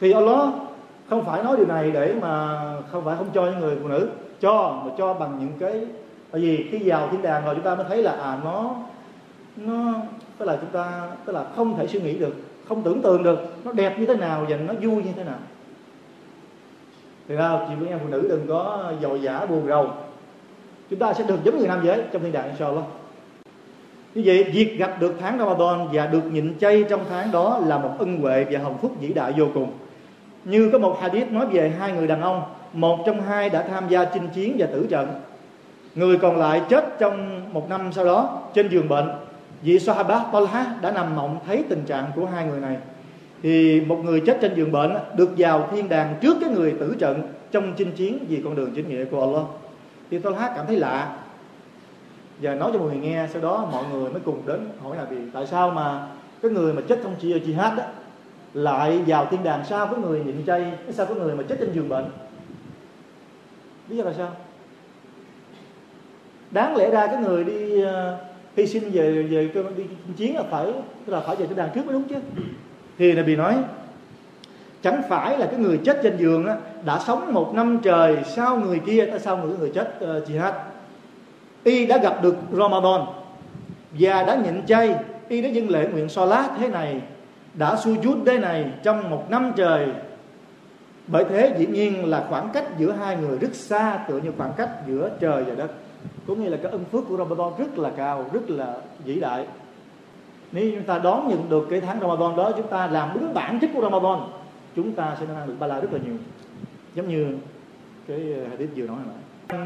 Thì 0.00 0.12
Allah 0.12 0.48
không 1.08 1.24
phải 1.24 1.44
nói 1.44 1.56
điều 1.56 1.66
này 1.66 1.90
để 1.90 2.14
mà 2.20 2.60
không 2.90 3.04
phải 3.04 3.16
không 3.16 3.30
cho 3.34 3.44
những 3.44 3.60
người 3.60 3.76
phụ 3.82 3.88
nữ 3.88 4.08
cho 4.40 4.82
mà 4.84 4.92
cho 4.98 5.14
bằng 5.14 5.38
những 5.40 5.52
cái 5.58 5.86
bởi 6.32 6.40
vì 6.40 6.68
khi 6.70 6.78
vào 6.84 7.08
thiên 7.10 7.22
đàng 7.22 7.44
rồi 7.44 7.54
chúng 7.54 7.64
ta 7.64 7.74
mới 7.74 7.84
thấy 7.88 8.02
là 8.02 8.12
à 8.12 8.38
nó 8.44 8.76
nó 9.56 9.94
tức 10.38 10.46
là 10.46 10.58
chúng 10.60 10.70
ta 10.70 11.10
tức 11.24 11.32
là 11.32 11.46
không 11.56 11.76
thể 11.76 11.86
suy 11.86 12.00
nghĩ 12.00 12.18
được 12.18 12.34
không 12.68 12.82
tưởng 12.82 13.02
tượng 13.02 13.22
được 13.22 13.38
nó 13.64 13.72
đẹp 13.72 13.98
như 13.98 14.06
thế 14.06 14.16
nào 14.16 14.46
và 14.48 14.56
nó 14.56 14.74
vui 14.74 15.02
như 15.02 15.12
thế 15.16 15.24
nào 15.24 15.38
thì 17.28 17.34
ra 17.34 17.58
chị 17.68 17.74
với 17.80 17.88
em 17.88 17.98
phụ 18.02 18.08
nữ 18.08 18.26
đừng 18.28 18.46
có 18.48 18.92
dội 19.02 19.22
giả 19.22 19.46
buồn 19.46 19.66
rầu. 19.66 19.90
Chúng 20.90 20.98
ta 20.98 21.14
sẽ 21.14 21.24
được 21.24 21.44
giống 21.44 21.58
như 21.58 21.66
nam 21.66 21.80
giới 21.84 22.02
trong 22.12 22.22
thiên 22.22 22.32
đàng, 22.32 22.48
inshallah. 22.48 22.84
Như 24.14 24.22
vậy, 24.24 24.44
việc 24.44 24.78
gặp 24.78 25.00
được 25.00 25.14
tháng 25.20 25.38
Ramadan 25.38 25.88
và 25.92 26.06
được 26.06 26.24
nhịn 26.32 26.58
chay 26.58 26.84
trong 26.90 27.00
tháng 27.10 27.32
đó 27.32 27.60
là 27.66 27.78
một 27.78 27.90
ân 27.98 28.20
huệ 28.20 28.46
và 28.50 28.58
hồng 28.58 28.78
phúc 28.82 28.92
vĩ 29.00 29.12
đại 29.12 29.32
vô 29.36 29.46
cùng. 29.54 29.72
Như 30.44 30.70
có 30.72 30.78
một 30.78 30.98
hadith 31.00 31.32
nói 31.32 31.46
về 31.46 31.72
hai 31.78 31.92
người 31.92 32.06
đàn 32.06 32.20
ông, 32.20 32.42
một 32.72 32.98
trong 33.06 33.22
hai 33.22 33.50
đã 33.50 33.62
tham 33.62 33.88
gia 33.88 34.04
chinh 34.04 34.28
chiến 34.28 34.56
và 34.58 34.66
tử 34.66 34.86
trận. 34.90 35.08
Người 35.94 36.18
còn 36.18 36.36
lại 36.36 36.62
chết 36.68 36.98
trong 36.98 37.40
một 37.52 37.68
năm 37.68 37.92
sau 37.92 38.04
đó 38.04 38.40
trên 38.54 38.68
giường 38.68 38.88
bệnh. 38.88 39.10
Vị 39.62 39.78
Sahaba 39.78 40.24
Talha 40.32 40.74
đã 40.80 40.90
nằm 40.90 41.16
mộng 41.16 41.38
thấy 41.46 41.64
tình 41.68 41.84
trạng 41.86 42.04
của 42.16 42.26
hai 42.26 42.46
người 42.46 42.60
này 42.60 42.76
thì 43.42 43.80
một 43.80 44.04
người 44.04 44.20
chết 44.20 44.38
trên 44.40 44.54
giường 44.54 44.72
bệnh 44.72 44.92
được 45.16 45.30
vào 45.36 45.68
thiên 45.72 45.88
đàng 45.88 46.14
trước 46.20 46.36
cái 46.40 46.50
người 46.50 46.74
tử 46.80 46.94
trận 46.98 47.22
trong 47.50 47.72
chinh 47.76 47.92
chiến 47.92 48.18
vì 48.28 48.40
con 48.44 48.54
đường 48.54 48.72
chính 48.74 48.88
nghĩa 48.88 49.04
của 49.04 49.20
Allah. 49.20 49.42
Thì 50.10 50.18
Talha 50.18 50.52
cảm 50.56 50.66
thấy 50.66 50.76
lạ. 50.76 51.16
Và 52.40 52.54
nói 52.54 52.70
cho 52.72 52.78
mọi 52.78 52.88
người 52.88 52.98
nghe 52.98 53.28
sau 53.32 53.42
đó 53.42 53.68
mọi 53.72 53.84
người 53.92 54.10
mới 54.10 54.20
cùng 54.24 54.42
đến 54.46 54.68
hỏi 54.82 54.96
là 54.96 55.04
vì 55.04 55.16
tại 55.32 55.46
sao 55.46 55.70
mà 55.70 56.06
cái 56.42 56.50
người 56.50 56.72
mà 56.72 56.82
chết 56.88 57.00
trong 57.02 57.14
chi 57.20 57.32
jihad 57.32 57.76
đó 57.76 57.84
lại 58.54 59.00
vào 59.06 59.26
thiên 59.26 59.44
đàng 59.44 59.64
sao 59.68 59.86
có 59.86 59.96
người 59.96 60.24
nhịn 60.24 60.46
chay 60.46 60.72
sao 60.90 61.06
có 61.06 61.14
người 61.14 61.34
mà 61.34 61.42
chết 61.48 61.56
trên 61.60 61.72
giường 61.72 61.88
bệnh? 61.88 62.04
Lý 63.88 63.96
do 63.96 64.04
là 64.04 64.12
sao? 64.12 64.36
Đáng 66.50 66.76
lẽ 66.76 66.90
ra 66.90 67.06
cái 67.06 67.16
người 67.16 67.44
đi 67.44 67.84
uh, 67.84 67.88
hy 68.56 68.66
sinh 68.66 68.90
về 68.90 69.22
về 69.22 69.50
đi 69.76 69.84
chiến 70.16 70.36
là 70.36 70.42
phải 70.50 70.66
tức 71.06 71.12
là 71.12 71.20
phải 71.20 71.36
về 71.36 71.46
thiên 71.46 71.56
đàng 71.56 71.70
trước 71.74 71.86
mới 71.86 71.92
đúng 71.92 72.08
chứ 72.08 72.16
thì 72.98 73.12
là 73.12 73.22
bị 73.22 73.36
nói 73.36 73.54
chẳng 74.82 75.02
phải 75.08 75.38
là 75.38 75.46
cái 75.46 75.60
người 75.60 75.78
chết 75.84 76.00
trên 76.02 76.16
giường 76.16 76.46
á, 76.46 76.56
đã 76.84 76.98
sống 77.06 77.34
một 77.34 77.54
năm 77.54 77.78
trời 77.82 78.16
sau 78.36 78.56
người 78.56 78.78
kia 78.86 79.06
tại 79.10 79.20
sao 79.20 79.36
người 79.36 79.58
người 79.58 79.70
chết 79.74 79.98
uh, 80.04 80.28
jihad. 80.28 80.52
Y 81.64 81.86
đã 81.86 81.98
gặp 81.98 82.22
được 82.22 82.36
Ramadan 82.52 83.00
và 83.98 84.22
đã 84.22 84.36
nhịn 84.36 84.66
chay 84.66 84.94
y 85.28 85.42
đã 85.42 85.48
dâng 85.48 85.70
lễ 85.70 85.88
nguyện 85.92 86.08
so 86.08 86.24
lá 86.24 86.48
thế 86.58 86.68
này 86.68 87.00
đã 87.54 87.74
sujud 87.74 88.24
thế 88.26 88.38
này 88.38 88.70
trong 88.82 89.10
một 89.10 89.30
năm 89.30 89.52
trời. 89.56 89.88
Bởi 91.06 91.24
thế 91.24 91.54
dĩ 91.58 91.66
nhiên 91.66 92.10
là 92.10 92.24
khoảng 92.28 92.48
cách 92.52 92.64
giữa 92.78 92.92
hai 92.92 93.16
người 93.16 93.38
rất 93.38 93.54
xa 93.54 94.04
tựa 94.08 94.20
như 94.20 94.32
khoảng 94.36 94.52
cách 94.56 94.70
giữa 94.86 95.10
trời 95.20 95.44
và 95.44 95.54
đất. 95.54 95.70
Có 96.28 96.34
nghĩa 96.34 96.50
là 96.50 96.56
cái 96.62 96.72
ân 96.72 96.84
phước 96.92 97.08
của 97.08 97.16
Ramadan 97.16 97.52
rất 97.58 97.78
là 97.78 97.90
cao 97.96 98.24
rất 98.32 98.50
là 98.50 98.74
vĩ 99.04 99.20
đại 99.20 99.46
nếu 100.52 100.70
chúng 100.74 100.84
ta 100.84 100.98
đón 100.98 101.28
nhận 101.28 101.48
được 101.50 101.66
cái 101.70 101.80
tháng 101.80 102.00
Ramadan 102.00 102.36
đó, 102.36 102.52
chúng 102.56 102.66
ta 102.66 102.86
làm 102.86 103.10
đúng 103.14 103.34
bản 103.34 103.58
chất 103.60 103.70
của 103.74 103.82
Ramadan, 103.82 104.18
chúng 104.76 104.92
ta 104.92 105.16
sẽ 105.20 105.26
mang 105.34 105.46
được 105.46 105.54
ba 105.58 105.66
la 105.66 105.80
rất 105.80 105.92
là 105.92 105.98
nhiều. 106.04 106.14
Giống 106.94 107.08
như 107.08 107.36
cái 108.08 108.34
ờ, 108.36 108.48
hadith 108.50 108.70
vừa 108.76 108.86
nói 108.86 108.96
hồi 108.96 109.14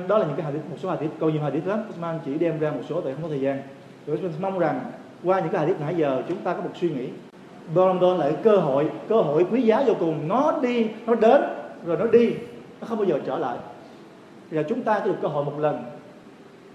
đó 0.08 0.18
là 0.18 0.26
những 0.26 0.36
cái 0.36 0.44
hadith, 0.44 0.70
một 0.70 0.76
số 0.82 0.90
hadith 0.90 1.10
câu 1.20 1.30
nhiều 1.30 1.42
hadith 1.42 1.66
lắm. 1.66 1.78
Usman 1.90 2.18
chỉ 2.24 2.34
đem 2.34 2.58
ra 2.58 2.70
một 2.70 2.80
số 2.88 3.00
tại 3.00 3.12
không 3.12 3.22
có 3.22 3.28
thời 3.28 3.40
gian. 3.40 3.62
Rồi 4.06 4.16
Usman 4.16 4.42
mong 4.42 4.58
rằng 4.58 4.80
qua 5.24 5.40
những 5.40 5.48
cái 5.48 5.60
hadith 5.60 5.80
nãy 5.80 5.94
giờ, 5.96 6.22
chúng 6.28 6.38
ta 6.38 6.54
có 6.54 6.62
một 6.62 6.70
suy 6.74 6.90
nghĩ. 6.90 7.08
Ramadan 7.74 8.16
là 8.18 8.30
cơ 8.42 8.56
hội 8.56 8.90
cơ 9.08 9.16
hội 9.16 9.46
quý 9.50 9.62
giá 9.62 9.82
vô 9.86 9.94
cùng. 10.00 10.28
Nó 10.28 10.58
đi, 10.62 10.86
nó 11.06 11.14
đến, 11.14 11.42
rồi 11.84 11.96
nó 11.96 12.06
đi. 12.06 12.30
Nó 12.80 12.86
không 12.86 12.98
bao 12.98 13.06
giờ 13.06 13.18
trở 13.26 13.38
lại. 13.38 13.58
Và 14.50 14.62
chúng 14.62 14.82
ta 14.82 14.98
có 14.98 15.06
được 15.06 15.16
cơ 15.22 15.28
hội 15.28 15.44
một 15.44 15.58
lần. 15.58 15.84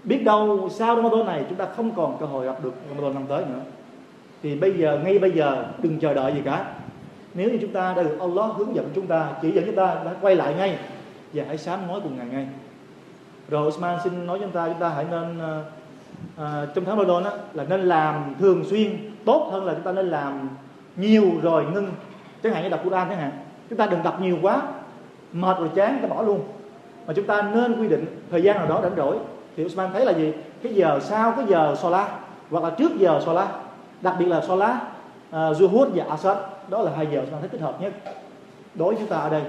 Biết 0.04 0.24
đâu 0.24 0.68
sau 0.70 0.96
Ramadan 0.96 1.26
này, 1.26 1.44
chúng 1.48 1.58
ta 1.58 1.66
không 1.76 1.90
còn 1.90 2.16
cơ 2.20 2.26
hội 2.26 2.46
gặp 2.46 2.64
được 2.64 2.74
Ramadan 2.88 3.14
năm 3.14 3.24
tới 3.28 3.44
nữa 3.44 3.60
thì 4.42 4.54
bây 4.54 4.72
giờ 4.72 4.98
ngay 5.04 5.18
bây 5.18 5.30
giờ 5.30 5.64
đừng 5.82 5.98
chờ 5.98 6.14
đợi 6.14 6.32
gì 6.32 6.40
cả. 6.44 6.64
Nếu 7.34 7.50
như 7.50 7.58
chúng 7.60 7.72
ta 7.72 7.94
đã 7.96 8.02
được 8.02 8.16
Allah 8.20 8.50
hướng 8.56 8.74
dẫn 8.74 8.90
chúng 8.94 9.06
ta 9.06 9.28
chỉ 9.42 9.50
dẫn 9.50 9.66
chúng 9.66 9.74
ta 9.74 9.94
đã 10.04 10.10
quay 10.20 10.36
lại 10.36 10.54
ngay. 10.54 10.78
Và 11.32 11.44
hãy 11.48 11.58
sám 11.58 11.86
nói 11.88 12.00
cùng 12.02 12.16
ngài 12.16 12.26
ngay. 12.26 12.46
Rồi 13.48 13.68
Osman 13.68 13.98
xin 14.04 14.26
nói 14.26 14.38
với 14.38 14.46
chúng 14.46 14.54
ta 14.54 14.66
chúng 14.68 14.80
ta 14.80 14.88
hãy 14.88 15.06
nên 15.10 15.38
à, 16.36 16.66
trong 16.74 16.84
tháng 16.84 16.98
Ramadan 16.98 17.32
là 17.52 17.64
nên 17.68 17.80
làm 17.80 18.34
thường 18.38 18.64
xuyên. 18.64 18.90
Tốt 19.24 19.48
hơn 19.52 19.64
là 19.64 19.74
chúng 19.74 19.82
ta 19.82 19.92
nên 19.92 20.08
làm 20.08 20.48
nhiều 20.96 21.24
rồi 21.42 21.64
ngưng. 21.74 21.88
Chẳng 22.42 22.52
hạn 22.52 22.62
như 22.62 22.68
đọc 22.68 22.80
Quran 22.84 23.08
chẳng 23.08 23.18
hạn. 23.18 23.30
Chúng 23.70 23.78
ta 23.78 23.86
đừng 23.86 24.02
đọc 24.02 24.20
nhiều 24.20 24.38
quá. 24.42 24.62
Mệt 25.32 25.58
rồi 25.58 25.68
chán 25.74 25.98
ta 26.02 26.08
bỏ 26.08 26.22
luôn. 26.22 26.40
Mà 27.06 27.12
chúng 27.12 27.26
ta 27.26 27.42
nên 27.42 27.80
quy 27.80 27.88
định 27.88 28.04
thời 28.30 28.42
gian 28.42 28.56
nào 28.56 28.68
đó 28.68 28.80
rảnh 28.82 28.96
rỗi. 28.96 29.16
Thì 29.56 29.64
Usman 29.64 29.90
thấy 29.92 30.04
là 30.04 30.12
gì? 30.12 30.32
Cái 30.62 30.74
giờ 30.74 31.00
sau 31.02 31.32
cái 31.36 31.46
giờ 31.48 31.74
Salah 31.78 32.08
hoặc 32.50 32.64
là 32.64 32.70
trước 32.70 32.98
giờ 32.98 33.20
Salah 33.26 33.48
đặc 34.02 34.14
biệt 34.18 34.26
là 34.26 34.40
Salah 34.40 34.76
uh, 34.76 35.34
à, 35.34 35.50
Zuhud 35.50 35.90
và 35.94 36.04
Asad 36.08 36.36
đó 36.68 36.82
là 36.82 36.92
hai 36.96 37.06
giờ 37.12 37.22
ta 37.30 37.36
thấy 37.40 37.48
thích 37.48 37.60
hợp 37.60 37.80
nhất 37.80 37.92
đối 38.74 38.94
với 38.94 39.02
chúng 39.02 39.10
ta 39.10 39.16
ở 39.16 39.30
đây. 39.30 39.42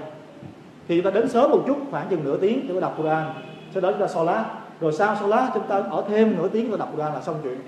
Thì 0.88 0.96
chúng 0.96 1.12
ta 1.12 1.20
đến 1.20 1.28
sớm 1.28 1.50
một 1.50 1.62
chút 1.66 1.76
khoảng 1.90 2.08
chừng 2.08 2.24
nửa 2.24 2.36
tiếng 2.36 2.68
để 2.68 2.80
đọc 2.80 2.94
Quran. 2.98 3.32
Sau 3.74 3.80
đó 3.80 3.90
chúng 3.90 4.00
ta 4.00 4.08
Salah 4.08 4.46
rồi 4.80 4.92
sau 4.92 5.16
Salah 5.16 5.50
chúng 5.54 5.66
ta 5.66 5.82
ở 5.90 6.04
thêm 6.08 6.36
nửa 6.36 6.48
tiếng 6.48 6.70
để 6.70 6.76
đọc 6.76 6.88
Quran 6.92 7.14
là 7.14 7.20
xong 7.20 7.40
chuyện. 7.42 7.58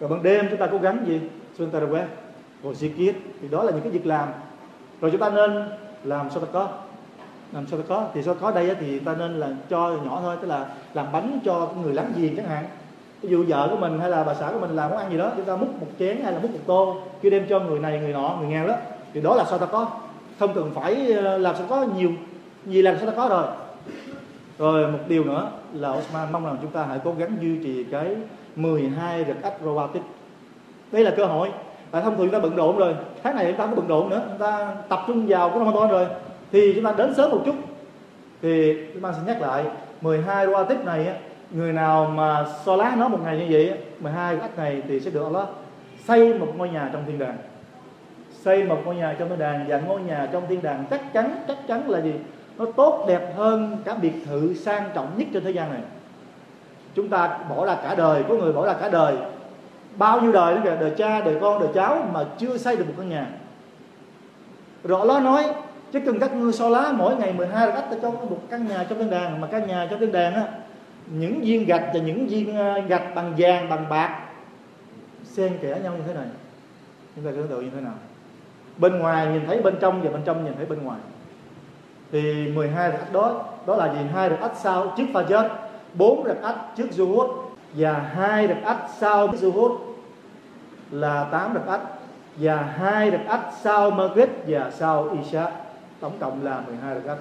Rồi 0.00 0.10
ban 0.10 0.22
đêm 0.22 0.46
chúng 0.50 0.58
ta 0.58 0.66
cố 0.66 0.78
gắng 0.78 1.04
gì? 1.06 1.20
Sunnah 1.58 1.74
Taraweh 1.74 2.04
rồi 2.62 2.74
zikir 2.74 3.12
thì 3.42 3.48
đó 3.48 3.62
là 3.62 3.72
những 3.72 3.80
cái 3.80 3.92
việc 3.92 4.06
làm. 4.06 4.28
Rồi 5.00 5.10
chúng 5.10 5.20
ta 5.20 5.30
nên 5.30 5.68
làm 6.04 6.30
sao 6.30 6.40
ta 6.40 6.48
có? 6.52 6.68
Làm 7.52 7.66
sao 7.66 7.80
ta 7.80 7.84
có? 7.88 8.08
Thì 8.14 8.22
sao 8.22 8.34
có 8.40 8.50
đây 8.50 8.76
thì 8.80 8.98
ta 8.98 9.14
nên 9.14 9.40
là 9.40 9.48
cho 9.70 9.96
nhỏ 10.04 10.20
thôi 10.22 10.36
tức 10.40 10.48
là 10.48 10.66
làm 10.94 11.06
bánh 11.12 11.40
cho 11.44 11.68
người 11.82 11.92
láng 11.92 12.12
giềng 12.16 12.36
chẳng 12.36 12.48
hạn 12.48 12.64
ví 13.24 13.30
dụ 13.30 13.44
vợ 13.48 13.68
của 13.70 13.76
mình 13.76 13.98
hay 13.98 14.10
là 14.10 14.24
bà 14.24 14.34
xã 14.34 14.50
của 14.52 14.58
mình 14.58 14.76
làm 14.76 14.90
món 14.90 14.98
ăn 14.98 15.10
gì 15.10 15.18
đó, 15.18 15.30
chúng 15.36 15.44
ta 15.44 15.56
múc 15.56 15.80
một 15.80 15.86
chén 15.98 16.22
hay 16.22 16.32
là 16.32 16.38
múc 16.38 16.50
một 16.50 16.58
tô 16.66 16.96
kêu 17.22 17.30
đem 17.30 17.46
cho 17.48 17.60
người 17.60 17.80
này, 17.80 18.00
người 18.00 18.12
nọ, 18.12 18.36
người 18.40 18.48
nghèo 18.48 18.66
đó, 18.66 18.74
thì 19.14 19.20
đó 19.20 19.34
là 19.34 19.44
sao 19.44 19.58
ta 19.58 19.66
có? 19.66 19.86
Không 20.38 20.54
cần 20.54 20.70
phải 20.74 21.12
ờ, 21.12 21.38
làm 21.38 21.56
sao 21.56 21.66
có 21.68 21.86
nhiều, 21.96 22.10
gì 22.66 22.82
làm 22.82 22.96
sao 22.98 23.06
ta 23.06 23.12
có 23.16 23.28
rồi. 23.28 23.44
Rồi 24.58 24.92
một 24.92 24.98
điều 25.08 25.24
nữa 25.24 25.50
là 25.72 25.90
Osman 25.90 26.32
mong 26.32 26.44
rằng 26.44 26.56
chúng 26.62 26.70
ta 26.70 26.84
hãy 26.84 26.98
cố 27.04 27.14
gắng 27.18 27.36
duy 27.40 27.58
trì 27.64 27.84
cái 27.84 28.16
12 28.56 29.24
rực 29.24 29.42
ách 29.42 29.54
robotic. 29.64 30.02
Đây 30.92 31.04
là 31.04 31.10
cơ 31.16 31.24
hội. 31.24 31.50
Tại 31.90 32.02
thông 32.02 32.16
thường 32.16 32.26
chúng 32.26 32.32
ta 32.32 32.38
bận 32.38 32.56
rộn 32.56 32.76
rồi, 32.76 32.94
tháng 33.22 33.36
này 33.36 33.46
chúng 33.46 33.56
ta 33.56 33.66
có 33.66 33.74
bận 33.76 33.86
rộn 33.86 34.10
nữa, 34.10 34.22
chúng 34.28 34.38
ta 34.38 34.74
tập 34.88 35.00
trung 35.06 35.26
vào 35.26 35.48
cái 35.48 35.58
Ramadan 35.58 35.88
rồi, 35.88 36.06
thì 36.52 36.72
chúng 36.74 36.84
ta 36.84 36.94
đến 36.96 37.14
sớm 37.14 37.30
một 37.30 37.42
chút. 37.46 37.54
Thì 38.42 38.74
chúng 38.92 39.02
ta 39.02 39.12
sẽ 39.12 39.18
nhắc 39.26 39.40
lại 39.40 39.64
12 40.00 40.46
robotic 40.46 40.84
này 40.84 41.06
người 41.54 41.72
nào 41.72 42.04
mà 42.14 42.46
so 42.64 42.76
lá 42.76 42.96
nó 42.98 43.08
một 43.08 43.18
ngày 43.24 43.38
như 43.38 43.46
vậy 43.50 43.78
12 44.00 44.38
ách 44.38 44.58
này 44.58 44.82
thì 44.88 45.00
sẽ 45.00 45.10
được 45.10 45.22
Allah 45.22 45.48
xây 46.04 46.34
một 46.34 46.48
ngôi 46.56 46.68
nhà 46.68 46.90
trong 46.92 47.02
thiên 47.06 47.18
đàng. 47.18 47.36
Xây 48.32 48.64
một 48.64 48.78
ngôi 48.84 48.96
nhà 48.96 49.16
trong 49.18 49.28
thiên 49.28 49.38
đàng 49.38 49.64
và 49.68 49.78
ngôi 49.78 50.00
nhà 50.00 50.28
trong 50.32 50.42
thiên 50.48 50.62
đàng 50.62 50.84
chắc 50.90 51.12
chắn 51.12 51.44
chắc 51.48 51.56
chắn 51.68 51.90
là 51.90 52.00
gì? 52.00 52.12
Nó 52.58 52.64
tốt 52.76 53.04
đẹp 53.08 53.32
hơn 53.36 53.76
cả 53.84 53.94
biệt 53.94 54.12
thự 54.26 54.54
sang 54.54 54.90
trọng 54.94 55.08
nhất 55.16 55.28
trên 55.32 55.44
thế 55.44 55.50
gian 55.50 55.70
này. 55.70 55.80
Chúng 56.94 57.08
ta 57.08 57.38
bỏ 57.50 57.66
ra 57.66 57.74
cả 57.74 57.94
đời, 57.94 58.22
có 58.28 58.34
người 58.34 58.52
bỏ 58.52 58.66
ra 58.66 58.72
cả 58.72 58.88
đời. 58.88 59.14
Bao 59.96 60.20
nhiêu 60.20 60.32
đời 60.32 60.54
đó 60.54 60.60
kìa, 60.64 60.76
đời 60.80 60.92
cha, 60.96 61.20
đời 61.20 61.36
con, 61.40 61.60
đời 61.60 61.68
cháu 61.74 62.08
mà 62.12 62.24
chưa 62.38 62.58
xây 62.58 62.76
được 62.76 62.84
một 62.88 62.94
căn 62.96 63.08
nhà. 63.08 63.26
Rõ 64.84 65.04
nó 65.04 65.20
nói, 65.20 65.44
chứ 65.92 66.00
cần 66.06 66.20
các 66.20 66.34
ngươi 66.34 66.52
so 66.52 66.68
lá, 66.68 66.92
mỗi 66.92 67.16
ngày 67.16 67.32
12 67.32 67.66
rakaat 67.66 67.90
ta 67.90 67.96
cho 68.02 68.10
một 68.10 68.40
căn 68.50 68.68
nhà 68.68 68.86
trong 68.88 68.98
thiên 68.98 69.10
đàng, 69.10 69.40
mà 69.40 69.46
căn 69.46 69.66
nhà 69.66 69.86
trong 69.90 70.00
thiên 70.00 70.12
đàng 70.12 70.34
á 70.34 70.44
những 71.06 71.40
viên 71.40 71.66
gạch 71.66 71.90
và 71.94 72.00
những 72.00 72.26
viên 72.26 72.56
ờ, 72.56 72.80
gạch 72.80 73.14
bằng 73.14 73.34
vàng, 73.38 73.68
bằng 73.68 73.86
bạc. 73.88 74.20
Xen 75.24 75.58
kẽ 75.62 75.80
nhau 75.82 75.92
như 75.96 76.02
thế 76.06 76.14
này. 76.14 76.26
Chúng 77.16 77.24
ta 77.24 77.30
tưởng 77.36 77.48
tượng 77.48 77.64
như 77.64 77.70
thế 77.74 77.80
nào? 77.80 77.94
Bên 78.78 78.98
ngoài 78.98 79.26
nhìn 79.26 79.46
thấy 79.46 79.62
bên 79.62 79.74
trong 79.80 80.02
và 80.02 80.10
bên 80.10 80.20
trong 80.24 80.44
nhìn 80.44 80.54
thấy 80.56 80.66
bên 80.66 80.82
ngoài. 80.82 81.00
Thì 82.12 82.48
12 82.48 82.90
ách 82.90 83.12
đó 83.12 83.44
đó 83.66 83.76
là 83.76 83.92
gì? 83.92 83.98
Hai 84.14 84.30
rakaat 84.30 84.52
sau 84.62 84.94
trước 84.96 85.04
pha 85.14 85.22
chết, 85.22 85.48
bốn 85.94 86.24
rakaat 86.26 86.56
trước 86.76 86.86
Zuhud, 86.96 87.28
và 87.74 87.92
hai 87.92 88.48
rakaat 88.48 88.76
sau 88.98 89.28
Zuhud 89.28 89.78
là 90.90 91.24
tám 91.24 91.54
8 91.54 91.66
ách, 91.66 91.80
và 92.36 92.56
hai 92.56 93.10
rakaat 93.10 93.40
sau 93.62 93.90
Margaret 93.90 94.30
và 94.46 94.70
sau 94.70 95.08
isa 95.22 95.50
tổng 96.00 96.12
cộng 96.20 96.44
là 96.44 96.60
12 96.66 96.96
ách. 97.08 97.18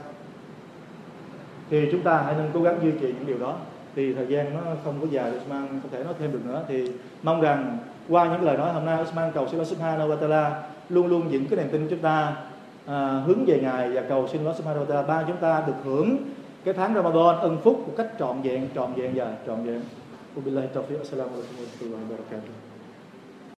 thì 1.69 1.87
chúng 1.91 2.01
ta 2.01 2.21
hãy 2.25 2.35
nên 2.37 2.49
cố 2.53 2.61
gắng 2.61 2.79
duy 2.83 2.91
trì 2.91 3.07
những 3.07 3.25
điều 3.25 3.37
đó 3.37 3.55
thì 3.95 4.13
thời 4.13 4.27
gian 4.27 4.53
nó 4.53 4.59
không 4.83 5.01
có 5.01 5.07
dài 5.11 5.31
Usman 5.37 5.67
không 5.67 5.91
thể 5.91 6.03
nói 6.03 6.13
thêm 6.19 6.31
được 6.31 6.45
nữa 6.45 6.63
thì 6.67 6.91
mong 7.23 7.41
rằng 7.41 7.77
qua 8.09 8.25
những 8.25 8.41
lời 8.41 8.57
nói 8.57 8.73
hôm 8.73 8.85
nay 8.85 9.01
Usman 9.01 9.31
cầu 9.31 9.47
xin 9.47 9.59
Allah 9.59 9.67
Subhanahu 9.67 10.09
wa 10.09 10.15
Taala 10.15 10.63
luôn 10.89 11.07
luôn 11.07 11.31
giữ 11.31 11.39
cái 11.49 11.59
niềm 11.59 11.69
tin 11.71 11.87
chúng 11.89 11.99
ta 11.99 12.35
à, 12.85 13.23
hướng 13.25 13.45
về 13.45 13.59
ngài 13.61 13.89
và 13.89 14.01
cầu 14.09 14.27
xin 14.27 14.41
Allah 14.41 14.57
Subhanahu 14.57 14.85
wa 14.85 14.87
Taala 14.87 15.07
ban 15.07 15.25
chúng 15.27 15.37
ta 15.37 15.63
được 15.67 15.73
hưởng 15.83 16.17
cái 16.63 16.73
tháng 16.73 16.93
Ramadan 16.93 17.37
ân 17.39 17.57
phúc 17.63 17.83
một 17.87 17.93
cách 17.97 18.07
trọn 18.19 18.41
vẹn 18.41 18.67
trọn 18.75 18.93
vẹn 18.93 19.11
và 19.15 19.35
trọn 19.47 19.63
vẹn. 19.63 19.81
Wabillahi 20.35 20.67
taufiq. 20.73 20.97
Assalamualaikum 20.99 21.61
warahmatullahi 21.61 22.03
wabarakatuh. 22.09 22.62